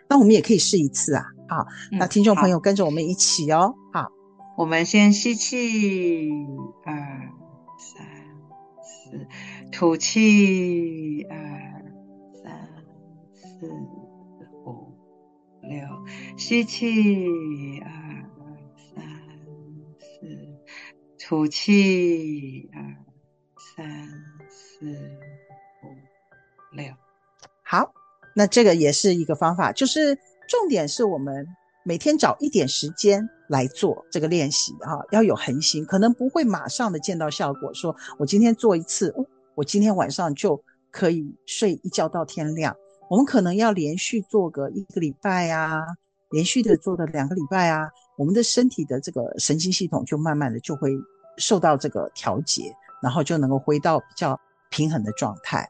[0.07, 4.07] 那我们也可以试一次啊，好，那听众朋友跟着我们一起哦，好，
[4.55, 6.31] 我们先吸气，
[6.85, 6.95] 二
[7.77, 8.07] 三
[8.81, 9.27] 四，
[9.69, 11.37] 吐气，二
[12.41, 12.69] 三
[13.33, 13.92] 四五
[15.63, 15.87] 六，
[16.37, 17.89] 吸气，二
[18.93, 19.03] 三
[19.99, 20.27] 四，
[21.19, 22.81] 吐气，二
[23.75, 24.09] 三
[24.49, 24.85] 四
[25.83, 26.85] 五六。
[27.63, 27.93] 好，
[28.35, 30.15] 那这个也是一个方法，就是
[30.47, 31.47] 重点是我们
[31.83, 37.73] 每天找一点时间来做这个练习啊，要有恒心，可能不会马上的见到效果。
[37.73, 40.61] 说我今天做一次，哦，我今天晚上就
[40.91, 42.75] 可以睡一觉到天亮。
[43.13, 45.85] 我们可能要连续做个一个礼拜啊，
[46.31, 47.87] 连续的做个两个礼拜啊，
[48.17, 50.89] 我们的身体的这个神经系统就慢慢的就会
[51.37, 54.35] 受到这个调节，然后就能够回到比较
[54.71, 55.69] 平衡的状态。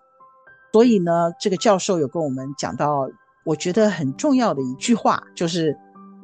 [0.71, 3.09] 所以呢，这个教授有跟我们讲到，
[3.43, 5.77] 我觉得很重要的一句话，就是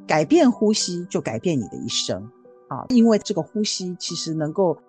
[0.08, 2.32] 改变呼吸就改变你的一生
[2.70, 2.86] 啊！
[2.88, 4.82] 因为这个呼吸其实能够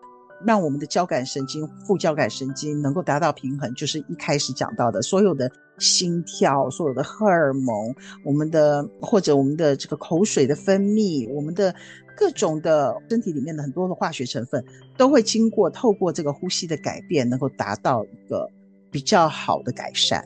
[0.45, 11.75] 让我们的交感神经、副交感神经能够达到平衡，就是一开始讲到的所有的心跳、所有的荷尔蒙、我们的或者我们的这个口水的分泌、我们的
[12.17, 14.65] 各种的身体里面的很多的化学成分，
[14.97, 18.49] 都会经过透过这个呼吸的改变，能够达到一个。
[18.93, 20.21] 比较好的改善，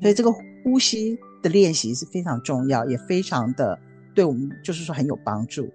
[0.00, 0.30] 所以这个
[0.62, 3.76] 呼吸的练习是非常重要，也非常的
[4.14, 5.68] 对我们就是说很有帮助。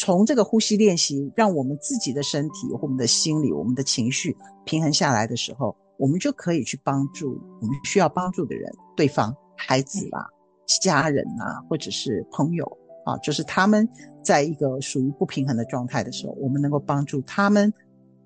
[0.00, 4.34] 从这个呼吸练习，让我们自己的身体、我们的心理、我们的情绪
[4.64, 10.26] 平衡下来的时候，我们就可以去帮助我们需要帮助的人，对方、孩子啦、
[10.80, 12.64] 家人啊，或者是朋友
[13.04, 13.86] 啊，就是他们
[14.24, 17.70] 在一个属于不平衡的状态的时候，我们能够帮助他们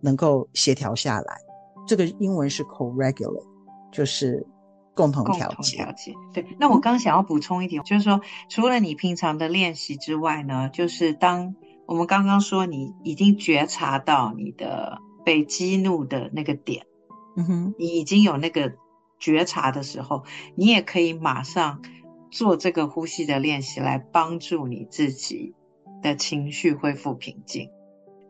[0.01, 1.37] 能够协调下来。
[1.89, 3.43] 这个英文是 co-regulate，
[3.91, 4.47] 就是
[4.95, 5.77] 共同调节。
[5.79, 6.13] 调节。
[6.33, 11.57] 对，那我刚想要补充一点，嗯、就是说，除了你平常的练习之外呢，就是当
[11.87, 16.87] 我们刚刚说你已经觉察到你的被激怒的那个点，
[17.37, 18.73] 嗯哼，你已经有那个
[19.19, 20.25] 觉察的时候，
[20.55, 21.83] 你也可以马上
[22.31, 25.55] 做这个呼吸的练习，来帮助你自己
[26.03, 27.71] 的情绪恢复平静。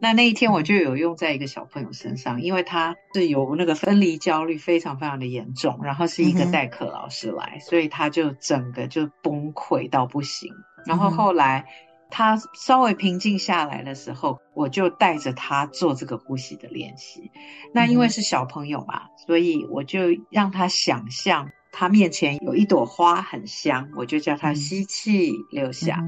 [0.01, 10.53] 那那一天我就有用在一个小朋友身上，因为他是有那个分离焦虑非常非常的严重，然后是一个代课老师来，所以他就整个就崩溃到不行。
[10.85, 11.65] 然后后来
[12.11, 17.31] 他稍微平静下来的时候，我就带着他做这个呼吸的练习。
[17.73, 20.01] 那因为是小朋友嘛，所以我就
[20.31, 26.05] 让他想象他面前有一朵花很香，我就叫他吸气六下。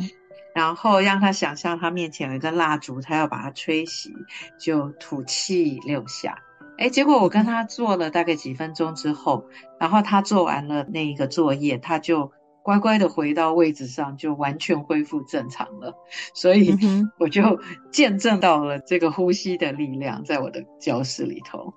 [0.54, 4.10] 然后让他想象他面前有一根蜡烛，他要把它吹熄，
[4.58, 6.38] 就吐气六下。
[6.78, 9.46] 哎，结果我跟他做了大概几分钟之后，
[9.78, 12.32] 然后他做完了那一个作业，他就
[12.66, 15.94] 乖乖的回到位置上，就完全恢复正常了。
[16.34, 16.76] 所以
[17.16, 17.40] 我就
[17.92, 21.72] 见证到了这个呼吸的力量，在我的教室里头。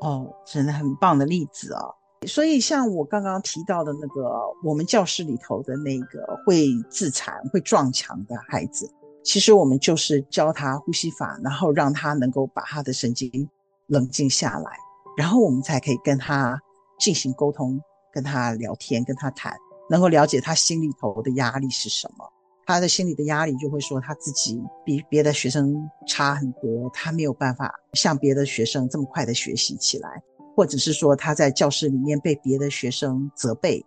[0.00, 1.94] 哦，真的很棒的例子啊、哦！
[2.26, 13.48] 所以，像我刚刚提到的那个，我们教室里头的那个会自残、会撞墙的孩子，其实我们就是教他呼吸法，然后让他能够把他的神经
[13.86, 14.72] 冷静下来，
[15.16, 16.60] 然后我们才可以跟他
[16.98, 17.80] 进行沟通，
[18.12, 19.56] 跟他聊天，跟他谈，
[19.88, 22.24] 能够了解他心里头的压力是什么。
[22.64, 25.74] 他的心里的压力就会说他自己比别的学生
[26.06, 30.22] 差很多，他没有办法像别的学生这么快的学习起来。
[30.54, 33.82] 或者是说他在教室里面被别的学生责备，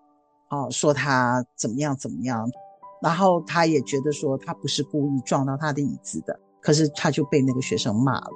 [0.49, 2.49] 哦，说他怎么样怎么样，
[3.03, 8.31] 然后他也觉得说他不是故意撞到他的椅子的，可是他就被那个学生骂了，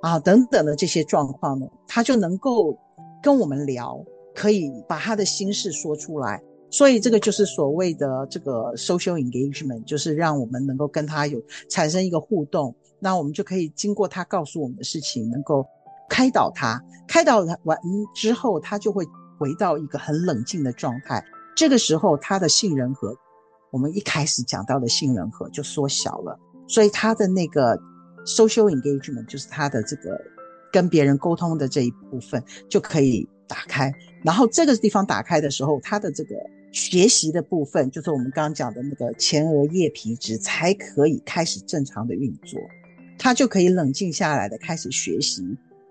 [0.00, 2.74] 啊，等等的这些状况呢，他就能够
[3.22, 4.02] 跟我们聊，
[4.34, 15.66] 可以把他的心事说出来，所以这个就是所谓的这个 social engagement，就是让我们能够跟他有产生一个互动，那我们就可以经过他告诉我们的事情，能够。
[16.08, 17.76] 开导他，开导他完
[18.14, 19.04] 之后，他就会
[19.40, 21.20] 回到一个很冷静的状态。
[21.56, 23.12] 这个时候，他的杏仁核，
[23.72, 26.38] 我们一开始讲到的杏仁核就缩小了，
[26.68, 27.76] 所以他的那个
[28.24, 30.16] social engagement，就是他的这个
[30.72, 32.40] 跟别人沟通的这一部分
[32.70, 33.92] 就可以打开。
[34.22, 36.34] 然后这个地方打开的时候，他的这个
[36.72, 42.60] 学习的部分，就是我们刚刚讲的那个前额叶皮质，才可以开始正常的运作，
[43.18, 45.42] 他就可以冷静下来的开始学习。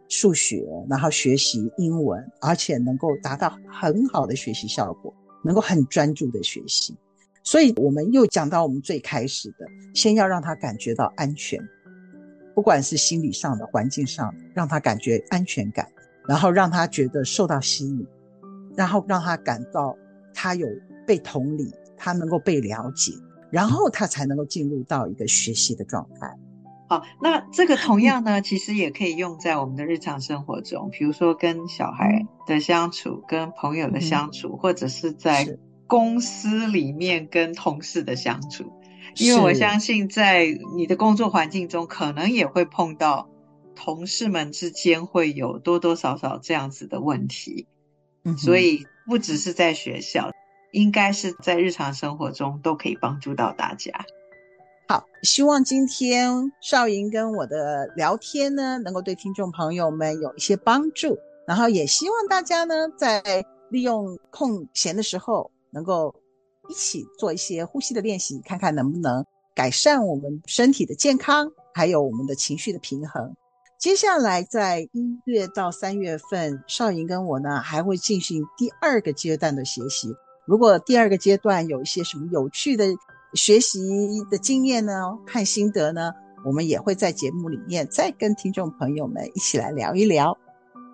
[0.08, 5.12] 数学，然后学习英文，而且能够达到很好的学习效果，
[5.44, 6.96] 能够很专注的学习。
[7.44, 11.60] 所以，我们又讲到我们最开始的，先要让他感觉到安全，
[12.54, 15.88] 不管是心理上的、环境上的，让他感觉安全感，
[16.28, 18.08] 然后让他觉得受到吸引，
[18.76, 19.96] 然后让他感到
[20.34, 20.68] 他有
[21.06, 23.12] 被同理，他能够被了解，
[23.52, 26.32] 然后他才能够进入到一个学习的状态。
[26.88, 35.58] 好，那这个同样呢， 其实也可以用在我们的日常生活中，比如说跟小孩的相处、跟朋友的相处，嗯、或者是在
[35.88, 38.72] 公司里面跟同事的相处。
[39.18, 40.46] 因为我相信，在
[40.76, 43.30] 你的工作环境中，可能也会碰到
[43.76, 47.68] 同事们之间会有多多少少这样子的问题。
[48.24, 50.32] 嗯，所以不只是在学校，
[50.72, 53.92] 应该是在日常生活中都可以帮助到大家。
[54.88, 61.18] 好，希望今天少莹跟我的聊天呢，能够对听众朋友们有一些帮助。
[61.48, 66.14] 然后也希望大家呢，在利用空闲的时候，能够
[66.70, 69.24] 一起做一些呼吸的练习，看看能不能
[69.54, 73.36] 改善我们身体的健康，还有我们的情绪的平衡。
[73.78, 80.16] 接下来在一月到三月份，少莹跟我呢，还会进行第二个阶段的学习。
[80.46, 82.86] 如果第二个阶段有一些什么有趣的，
[83.34, 83.80] 学习
[84.32, 84.94] 的经验呢，
[85.26, 86.12] 看心得呢，
[86.46, 90.36] 我们也会在节目里面再跟听众朋友们一起来聊一聊。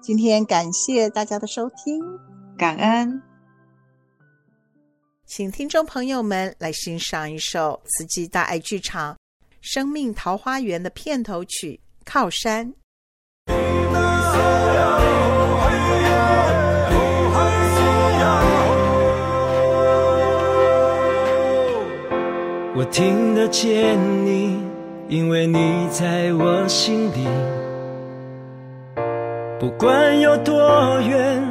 [0.01, 2.01] 今天感谢大家的收听，
[2.57, 3.21] 感恩，
[5.27, 9.13] 请听众朋友们来欣赏一首慈济大爱剧场
[9.61, 11.79] 《生命桃花源》的片头曲
[12.13, 12.67] 《靠山》。
[22.75, 24.59] 我听得见你，
[25.07, 27.25] 因为你在我心里。
[29.57, 31.41] 不管有多远，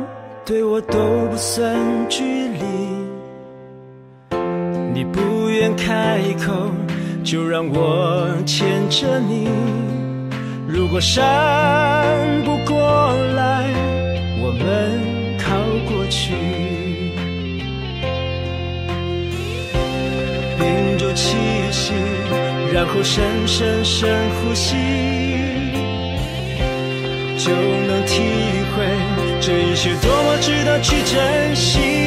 [0.45, 0.99] 对我都
[1.31, 1.75] 不算
[2.07, 2.61] 距离。
[4.93, 6.53] 你不愿开口，
[7.25, 9.49] 就让我牵着你。
[10.73, 11.25] 如果山
[12.45, 13.67] 不过来，
[14.41, 15.01] 我们
[15.37, 15.57] 靠
[15.93, 16.33] 过去。
[20.57, 21.37] 屏住气
[21.73, 21.93] 息，
[22.73, 24.77] 然后深深深呼吸，
[27.37, 28.23] 就能体
[28.77, 28.87] 会
[29.41, 32.00] 这一切多么值得去珍惜。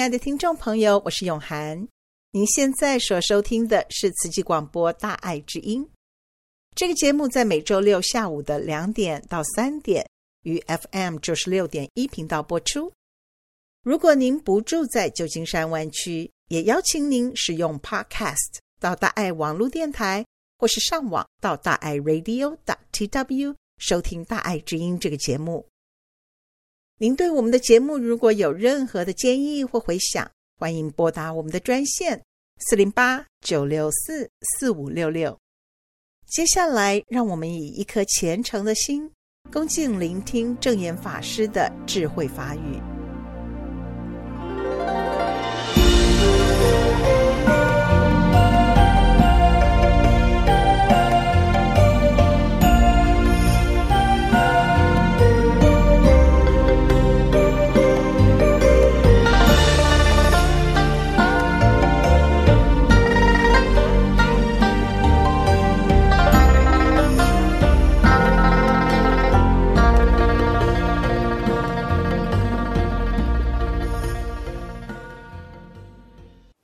[0.00, 1.86] 亲爱的听众朋友，我是永涵。
[2.30, 5.84] 您现在所收听的是慈济广播《大爱之音》
[6.74, 10.08] 这个节目，在每周六下午的两点到三点，
[10.44, 10.58] 于
[10.90, 12.90] FM 九十六点一频道播出。
[13.82, 20.24] 如果您不住在旧金山湾区，也邀请您使用 Podcast 到大爱网络电台，
[20.56, 22.56] 或是上网到大爱 Radio
[22.90, 25.66] TW 收听《大爱之音》这个节目。
[27.02, 32.22] 您对我们的节目如果有任何的建议或回想，欢迎拨打我们的专线
[32.58, 35.34] 四零八九六四四五六六。
[36.26, 39.10] 接下来，让我们以一颗虔诚的心，
[39.50, 42.99] 恭敬聆听正言法师的智慧法语。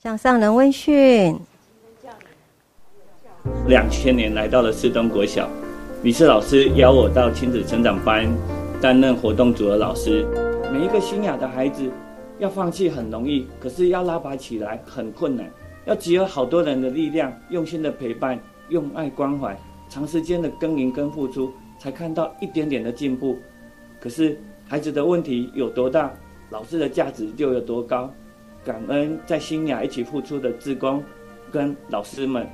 [0.06, 1.36] 向上人问讯。
[3.66, 5.50] 两千年来到了四东国小，
[6.04, 8.24] 李氏老师邀我到亲子成长班
[8.80, 10.24] 担任活动组的老师。
[10.72, 11.90] 每一个心雅的孩子
[12.38, 15.50] 要放弃很容易，可是要拉拔起来很困难。
[15.86, 18.38] 要集合好多人的力量，用心的陪伴，
[18.68, 21.50] 用爱关怀，长时间的耕耘跟付出，
[21.80, 23.36] 才看到一点点的进步。
[23.98, 24.38] 可是
[24.68, 26.12] 孩子的问题有多大，
[26.50, 28.08] 老师的价值就有多高。
[28.66, 31.00] 感恩在新雅一起付出的志工
[31.52, 32.44] 跟老师们，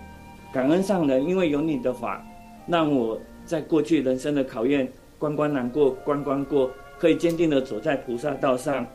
[0.52, 2.22] 感恩上人，因为有你的法，
[2.66, 4.86] 让我在过去人生的考验
[5.18, 8.86] 关关难过关关过，可以坚定地走在菩萨道上。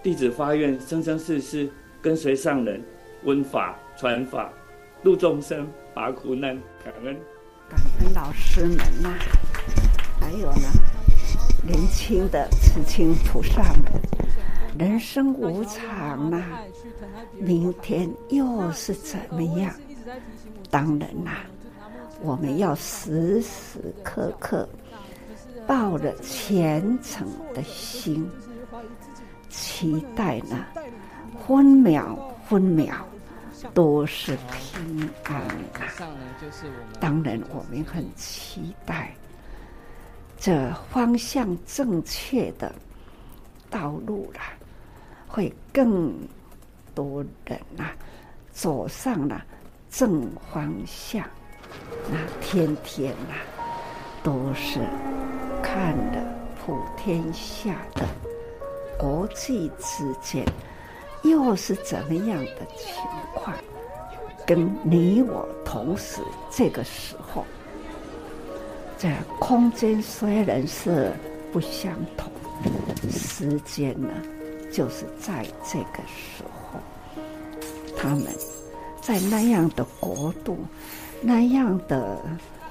[0.00, 1.68] 弟子发愿生生世世
[2.00, 2.80] 跟随上人，
[3.24, 4.52] 闻法传法，
[5.02, 6.56] 度众生拔苦难。
[6.84, 7.16] 感恩，
[7.68, 9.12] 感恩老师们呐、
[10.20, 10.68] 还有呢，
[11.66, 14.00] 年轻的慈亲菩萨们。
[14.76, 16.62] 人生无常呐、啊，
[17.38, 19.72] 明天又是怎么样？
[20.68, 21.46] 当然啦、啊，
[22.20, 24.68] 我们要时时刻刻
[25.66, 28.28] 抱着虔诚的心，
[29.48, 30.66] 期待呢，
[31.46, 32.18] 分秒
[32.48, 33.06] 分秒
[33.72, 35.86] 都是平安啊！
[36.98, 39.14] 当然，我们很期待
[40.36, 42.74] 这方向正确的
[43.70, 44.40] 道路了。
[45.34, 46.14] 会更
[46.94, 47.96] 多人呐、啊，
[48.52, 49.44] 走上了
[49.90, 51.26] 正方向，
[52.08, 53.42] 那天天呐、啊，
[54.22, 54.78] 都是
[55.60, 56.22] 看了
[56.64, 58.06] 普天下的
[58.96, 60.46] 国际之间，
[61.24, 63.02] 又是怎么样的情
[63.34, 63.56] 况？
[64.46, 67.44] 跟你我同时这个时候，
[68.96, 69.08] 这
[69.40, 71.12] 空间虽然是
[71.52, 72.30] 不相同，
[73.10, 74.10] 时间呢？
[74.74, 76.80] 就是在这个时候，
[77.96, 78.26] 他们
[79.00, 80.58] 在那样的国度，
[81.22, 82.20] 那样的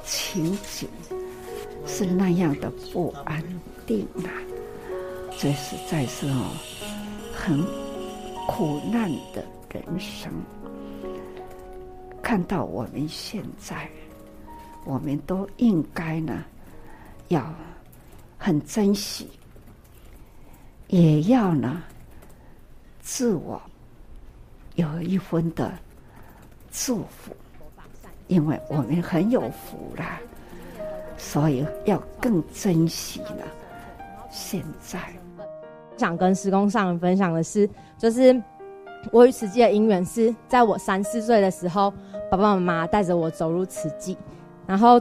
[0.04, 0.90] 情景，
[1.88, 3.42] 是那样的不安
[3.88, 4.28] 定啊！
[5.40, 6.52] 这实在是哦，
[7.34, 7.64] 很
[8.50, 10.30] 苦难的人生。
[12.22, 13.90] 看到我们现在，
[14.84, 16.44] 我们都应该呢，
[17.30, 17.42] 要
[18.38, 19.30] 很珍惜，
[20.90, 21.82] 也要呢。
[23.04, 23.62] 自我
[24.76, 25.70] 有一分的
[26.72, 27.36] 祝福，
[28.28, 30.20] 因为我们很有福啦，
[31.18, 33.46] 所以要更珍惜了。
[34.32, 34.98] 现在
[35.98, 38.42] 想跟师公上人分享的是，就是
[39.12, 41.92] 我与慈济的因缘是在我三四岁的时候，
[42.32, 44.18] 爸爸妈妈带着我走入慈济，
[44.66, 45.00] 然后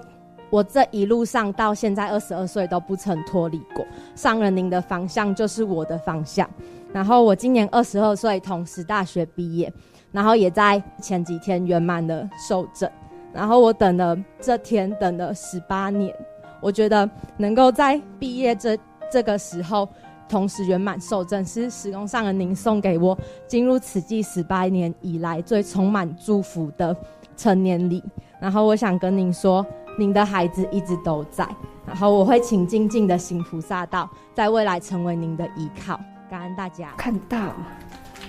[0.50, 3.86] 我这一路上到现在二十二岁都不曾脱离过。
[4.16, 6.50] 上人您的方向就是我的方向。
[6.92, 9.72] 然后我今年二十二岁，同时大学毕业，
[10.10, 12.90] 然后也在前几天圆满的受证。
[13.32, 16.14] 然后我等了这天，等了十八年。
[16.60, 18.78] 我觉得能够在毕业这
[19.10, 19.88] 这个时候，
[20.28, 23.18] 同时圆满受证，是师公上人您送给我
[23.48, 26.94] 进入此际十八年以来最充满祝福的
[27.36, 28.04] 成年礼。
[28.38, 29.64] 然后我想跟您说，
[29.98, 31.48] 您的孩子一直都在，
[31.86, 35.98] 然后我会请静静的行菩萨道，在未来成为您的依靠。
[36.32, 37.52] 感恩大家看到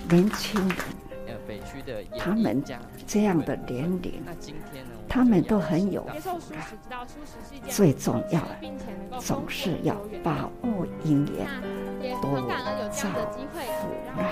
[0.10, 0.78] 年轻人，
[2.20, 2.62] 他们
[3.08, 4.22] 这样的年龄，
[5.08, 6.06] 他们都很有。
[7.70, 11.48] 最重要的，总是要把握因缘，
[12.22, 12.42] 多
[12.92, 13.08] 造
[13.40, 13.88] 福
[14.18, 14.30] 了。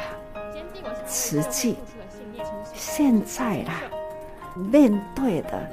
[1.07, 1.77] 实际
[2.73, 3.83] 现在啦，
[4.69, 5.65] 面对的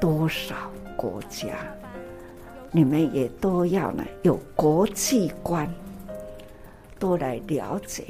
[0.00, 0.54] 多少
[0.96, 1.48] 国家，
[2.70, 5.68] 你们也都要呢有国际观。
[7.02, 8.04] 都来了解，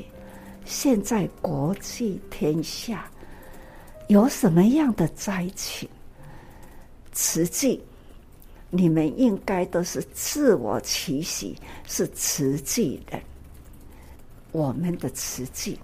[0.66, 3.10] 现在国际天下
[4.08, 5.88] 有什么样的灾情？
[7.10, 7.82] 慈济，
[8.68, 11.56] 你们应该都是自我期许，
[11.88, 13.18] 是慈济人。
[14.50, 15.78] 我们的慈济，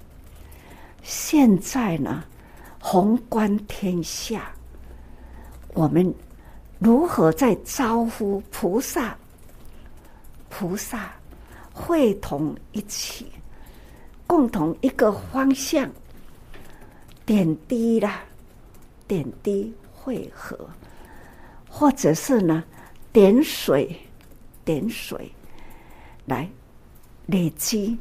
[1.03, 2.23] 现在呢，
[2.79, 4.53] 宏观天下，
[5.73, 6.15] 我们
[6.79, 9.17] 如何在招呼菩萨？
[10.51, 11.11] 菩萨。
[11.79, 13.27] 会同一起，
[14.27, 15.89] 共同一个方向，
[17.25, 18.21] 点滴啦，
[19.07, 20.59] 点滴汇合，
[21.69, 22.65] 或者是呢，
[23.13, 23.97] 点水，
[24.65, 25.31] 点水，
[26.27, 26.49] 来
[27.27, 27.97] 累积，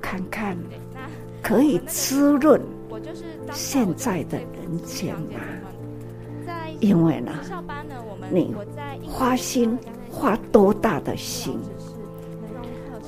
[0.00, 0.58] 看看
[1.40, 2.60] 可以滋润
[3.52, 5.40] 现在的人间吗？
[6.80, 7.32] 因为呢，
[8.32, 8.52] 你
[9.06, 9.78] 花心
[10.10, 11.56] 花多大的心？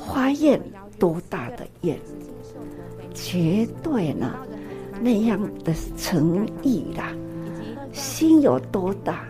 [0.06, 0.60] 花愿
[0.98, 1.98] 多大的愿，
[3.14, 4.34] 绝对呢，
[5.00, 7.12] 那样的诚意啦，
[7.92, 9.24] 心有多大，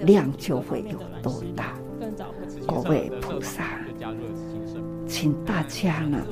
[0.00, 1.74] 量就会有多大。
[2.66, 3.80] 各位菩萨，
[5.06, 6.26] 请大家呢，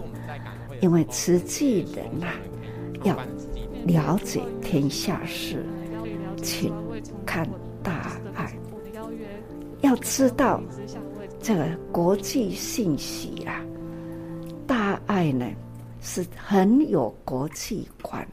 [0.80, 2.34] 因为慈济人呐、啊，
[3.04, 3.16] 要
[3.86, 5.64] 了解天下事，
[6.42, 6.72] 请
[7.24, 7.48] 看
[7.82, 8.52] 大爱，
[9.82, 10.60] 要知道
[11.40, 13.64] 这个国际信息啊，
[15.14, 15.48] 爱呢
[16.00, 18.26] 是很有国际观，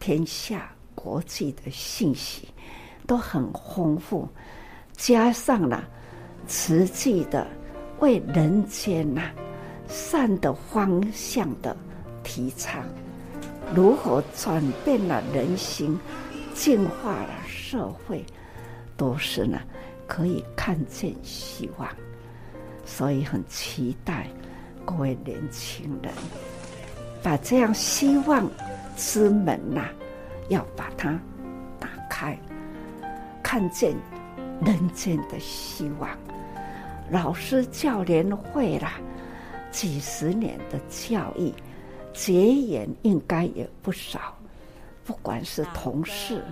[0.00, 2.48] 天下国际的信息
[3.06, 4.28] 都很丰富，
[4.96, 5.88] 加上了
[6.48, 7.46] 实际的
[8.00, 9.30] 为人间呐、
[9.86, 11.76] 善的方向的
[12.24, 12.84] 提倡，
[13.72, 15.96] 如何转变了人心，
[16.54, 18.26] 净化了社会，
[18.96, 19.60] 都是呢
[20.08, 21.88] 可以看见希望。
[22.84, 24.26] 所以很期待
[24.84, 26.12] 各位年轻人
[27.22, 28.50] 把这样希望
[28.96, 29.88] 之门呐、
[30.48, 31.18] 要把它
[31.78, 32.38] 打开，
[33.42, 33.94] 看见
[34.64, 36.10] 人间的希望。
[37.10, 38.94] 老师教联会啦，
[39.70, 41.52] 几十年的教育
[42.12, 44.34] 结缘应该也不少，
[45.04, 46.42] 不管是同事，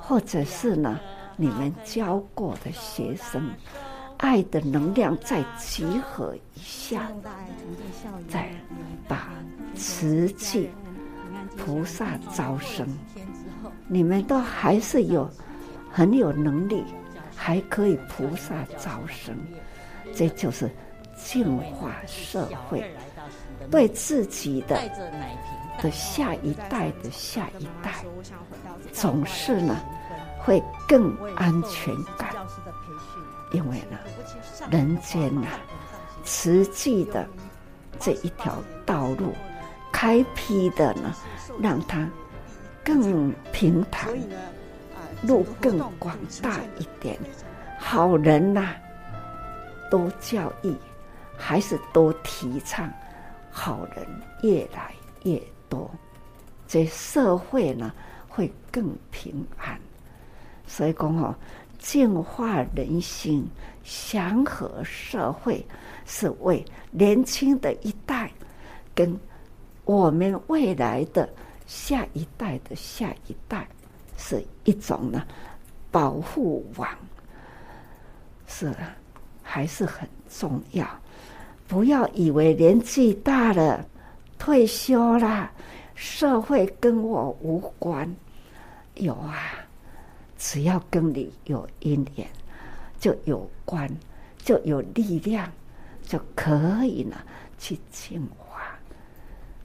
[0.00, 1.00] 或者是呢
[1.36, 3.50] 你们教过的学生。
[4.22, 7.10] 爱的能量再集合一下，
[8.28, 8.48] 再
[9.08, 9.30] 把
[9.74, 10.70] 慈济
[11.56, 12.86] 菩萨招生，
[13.88, 15.28] 你们都还是有
[15.90, 16.84] 很有能力，
[17.34, 19.36] 还可以菩萨招生，
[20.14, 20.70] 这就是
[21.16, 22.94] 净化社会，
[23.72, 24.80] 对自己的
[25.82, 28.04] 的下一代的下一代，
[28.92, 29.76] 总是呢
[30.38, 32.30] 会更安全感。
[33.52, 33.98] 因为呢，
[34.70, 35.60] 人间呐、啊，
[36.24, 37.26] 实际的
[38.00, 39.34] 这一条道路
[39.92, 41.14] 开辟的呢，
[41.60, 42.08] 让它
[42.82, 44.08] 更平坦，
[45.22, 47.18] 路更广大一点。
[47.78, 48.76] 好人呐、啊，
[49.90, 50.74] 多教育，
[51.36, 52.90] 还是多提倡，
[53.50, 54.06] 好人
[54.42, 54.94] 越来
[55.24, 55.90] 越多，
[56.66, 57.92] 这社会呢
[58.28, 59.78] 会更平安。
[60.66, 61.34] 所以讲哦。
[61.82, 63.44] 净化人心，
[63.82, 65.66] 祥和社会，
[66.06, 68.30] 是为年轻的一代
[68.94, 69.18] 跟
[69.84, 71.28] 我们未来的
[71.66, 73.66] 下一代的下一代，
[74.16, 75.26] 是一种呢
[75.90, 76.88] 保护网，
[78.46, 78.72] 是
[79.42, 80.86] 还是很重要。
[81.66, 83.84] 不要以为年纪大了，
[84.38, 85.50] 退休了，
[85.96, 88.08] 社会跟我无关。
[88.94, 89.42] 有啊。
[90.44, 92.26] 只要跟你有因缘，
[92.98, 93.88] 就有关，
[94.38, 95.48] 就有力量，
[96.02, 97.16] 就可以呢
[97.58, 98.76] 去净化。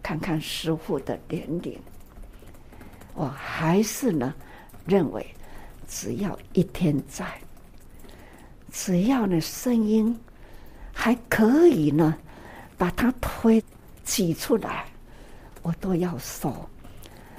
[0.04, 1.82] 看看师傅的年龄，
[3.16, 4.36] 我还是呢
[4.86, 5.26] 认为，
[5.88, 7.26] 只要一天在，
[8.72, 10.16] 只要呢声音
[10.94, 12.16] 还可以呢
[12.78, 13.62] 把它推
[14.04, 14.86] 挤出来，
[15.64, 16.70] 我都要说。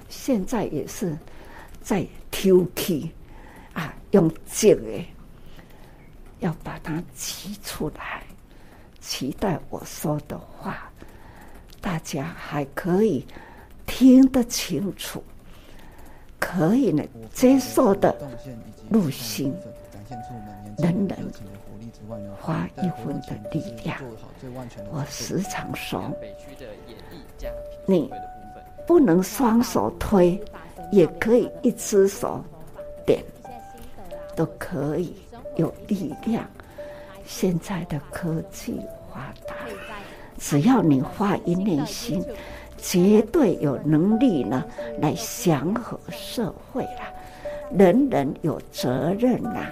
[0.08, 1.16] 现在也是
[1.80, 3.08] 在挑剔。
[3.78, 5.06] 啊，用劲诶，
[6.40, 8.24] 要把它挤出来。
[9.00, 10.90] 期待我说的话，
[11.80, 13.24] 大家还可以
[13.86, 15.22] 听得清楚，
[16.40, 18.12] 可以呢接受的
[18.90, 19.54] 入心。
[20.78, 21.32] 人人
[22.40, 23.96] 花一分的力量。
[24.90, 26.12] 我时常说，
[27.86, 28.10] 你
[28.88, 30.40] 不能双手推，
[30.90, 32.42] 也可以一只手
[33.06, 33.22] 点。
[34.38, 35.16] 都可以
[35.56, 36.46] 有力量。
[37.26, 38.80] 现在的科技
[39.12, 39.54] 发达，
[40.38, 42.24] 只要你发一念心，
[42.76, 44.64] 绝对有能力呢
[45.00, 47.00] 来祥和社会了。
[47.76, 49.66] 人人有责任呐，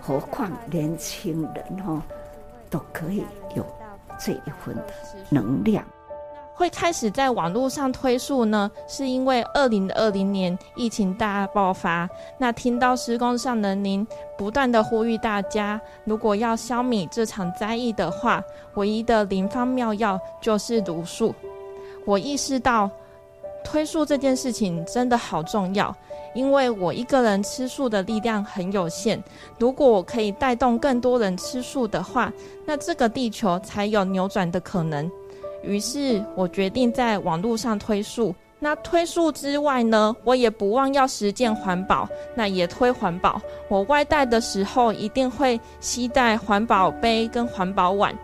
[0.00, 2.02] 何况年轻人哦，
[2.68, 3.64] 都可以有
[4.18, 4.92] 这一份的
[5.30, 5.84] 能量。
[6.60, 12.06] 会开始在网络上推素呢，是因为二零二零年疫情大爆发。
[12.36, 14.06] 那听到施工上人您
[14.36, 18.44] 不断的呼吁大家，如果要消弭这场灾疫的话，
[18.74, 21.34] 唯一的灵方妙药就是毒素。
[22.04, 22.90] 我意识到
[23.64, 25.96] 推素这件事情真的好重要，
[26.34, 29.18] 因为我一个人吃素的力量很有限。
[29.58, 32.30] 如果我可以带动更多人吃素的话，
[32.66, 35.10] 那这个地球才有扭转的可能。
[35.62, 38.34] 于是我决定在网络上推素。
[38.62, 43.40] 那推素之外呢，我也不忘要实践环保，那也推环保。
[43.68, 48.14] 我外带的时候一定会携带环保杯跟环保碗。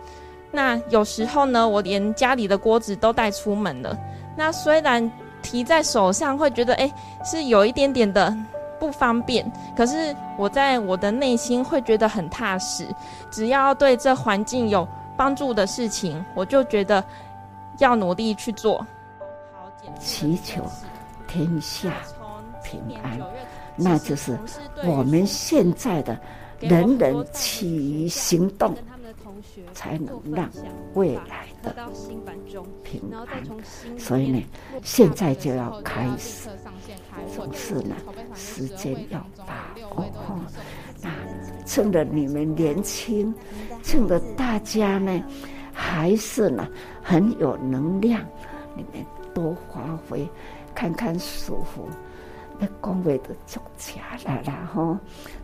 [0.51, 3.97] 那有时候呢，我连家里的锅子都带出门了。
[4.35, 5.11] 那虽然
[5.41, 6.93] 提在手上会觉得，诶，
[7.25, 8.31] 是有一点点的
[8.79, 12.85] 不方便，可是我在我的内心会觉得很踏实。
[13.31, 17.03] 只要对这环境有帮助的事情，我就觉得。
[17.79, 18.85] 要努力去做，
[19.99, 20.63] 祈求
[21.27, 21.93] 天下
[22.63, 23.19] 平安，
[23.75, 24.37] 那就是
[24.83, 26.19] 我们现在的
[26.59, 28.75] 人人起于行动，
[29.73, 30.49] 才能让
[30.95, 31.75] 未来的
[32.83, 33.27] 平安。
[33.97, 34.43] 所以呢，
[34.83, 36.49] 现在就要开始，
[37.35, 37.95] 总是呢，
[38.33, 40.05] 时间要把握。
[41.01, 41.11] 那
[41.65, 43.33] 趁着你们年轻，
[43.83, 45.23] 趁着大家呢
[45.79, 46.67] 还是呢
[47.03, 48.25] 很有能量，
[48.75, 50.27] 你们多发挥，
[50.73, 51.87] 看看舒服。
[52.57, 54.97] 那恭维的作家了，然后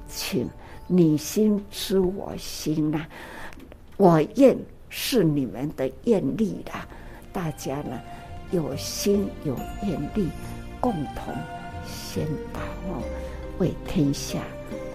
[0.08, 0.50] 请
[0.88, 3.06] 你心知我心呐，
[3.98, 4.58] 我愿
[4.90, 6.88] 是你们的愿力啦，
[7.32, 8.02] 大家呢
[8.50, 10.28] 有心有愿力，
[10.82, 11.32] 共同
[11.86, 12.60] 宣导
[12.90, 13.04] 哦，
[13.60, 14.40] 为天下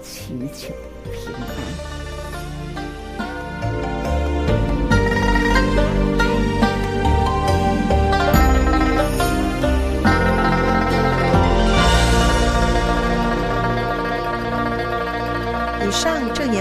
[0.02, 0.74] 祈求
[1.04, 2.07] 平安。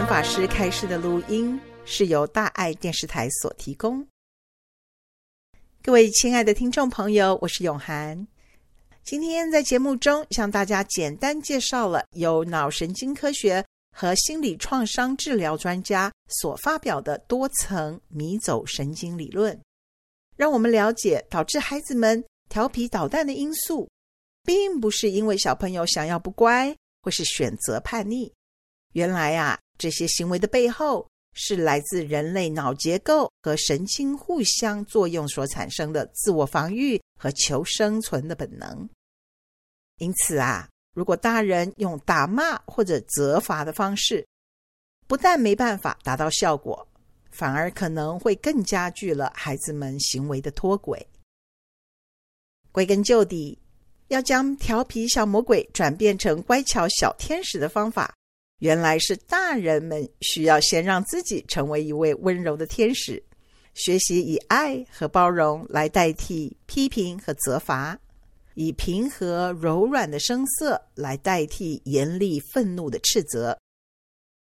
[0.08, 4.08] 法师开示的录音是由大爱电视台所提供。
[5.84, 8.26] 各位亲爱的听众朋友，我是永涵。
[9.04, 19.60] 今天在节目中向大家简单介绍了由脑神经科学和心理创伤治疗专家所发表的多层迷走神经理论，
[20.38, 23.90] 让我们了解导致孩子们调皮捣蛋的因素，
[24.46, 28.32] 并不是因为小朋友想要不乖或是选择叛逆。
[28.94, 38.90] 原来啊，这些行为的背后是来自人类脑结构和神经互相作用所产生的自我防御和求生存的本能。
[40.00, 44.26] 因此啊，如果大人用打骂或者责罚的方式，
[45.08, 46.88] 不但没办法达到效果，
[47.32, 51.08] 反而可能会更加剧了孩子们行为的脱轨。
[52.72, 53.58] 归根究底，
[54.10, 58.14] 要将调皮小魔鬼转变成乖巧小天使的方法。
[58.60, 63.22] 原来是大人们需要先让自己成为一位温柔的天使，
[63.76, 68.00] 学习以爱和包容来代替批评和责罚，
[68.56, 73.56] 以平和柔软的声色来代替严厉愤怒的斥责。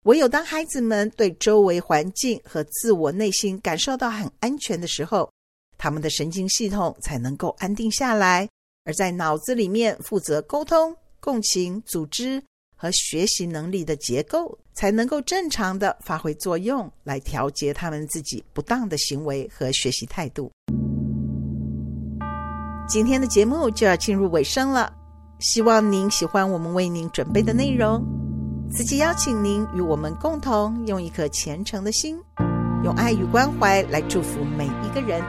[0.05, 5.31] 唯有当孩子们对周围环境和自我内心感受到很安全的时候，
[5.77, 8.49] 他们的神经系统才能够安定下来，
[8.85, 12.43] 而在脑子里面负责沟通、共情、组织。
[12.77, 20.53] 和学习能力的结构才能够正常的发挥作用，来调节他们自己不当的行为和学习态度。
[22.89, 24.93] 今天的节目就要进入尾声了，
[25.41, 28.05] 希望您喜欢我们为您准备的内容。
[28.71, 32.21] 慈济邀请您与我们共同用一颗虔诚的心，
[32.85, 35.23] 用爱与关怀来祝福每一个人。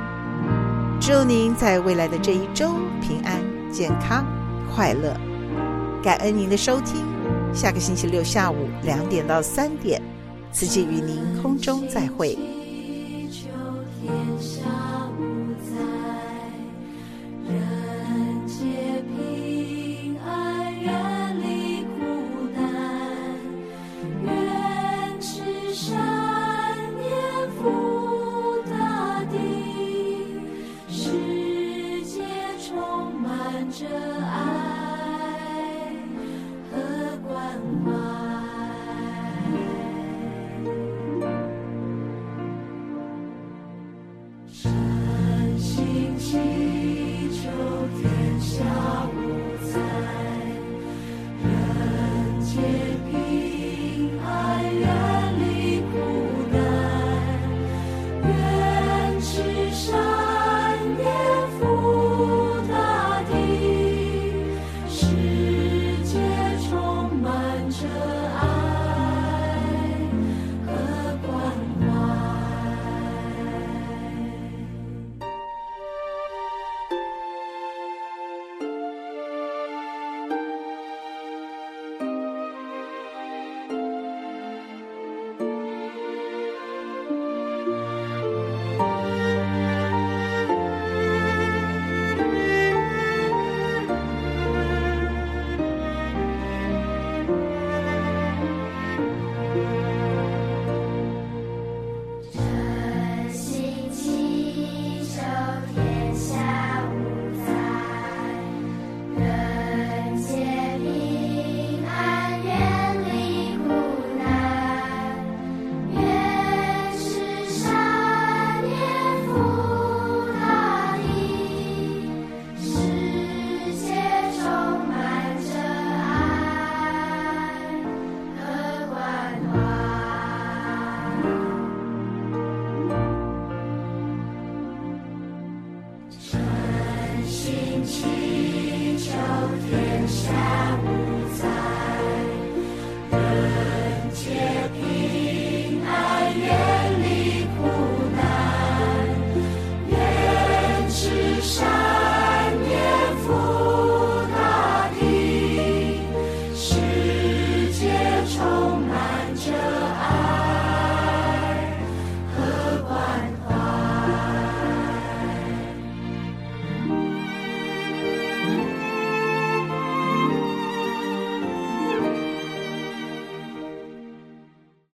[1.00, 3.42] 祝您在未来的这一周平安、
[3.72, 4.26] 健康、
[4.74, 5.37] 快乐。
[6.04, 7.06] 感恩您的收听。
[7.54, 10.02] 下个星期六下午两点到三点，
[10.52, 12.38] 慈济与您空中再会。
[14.40, 14.60] 是。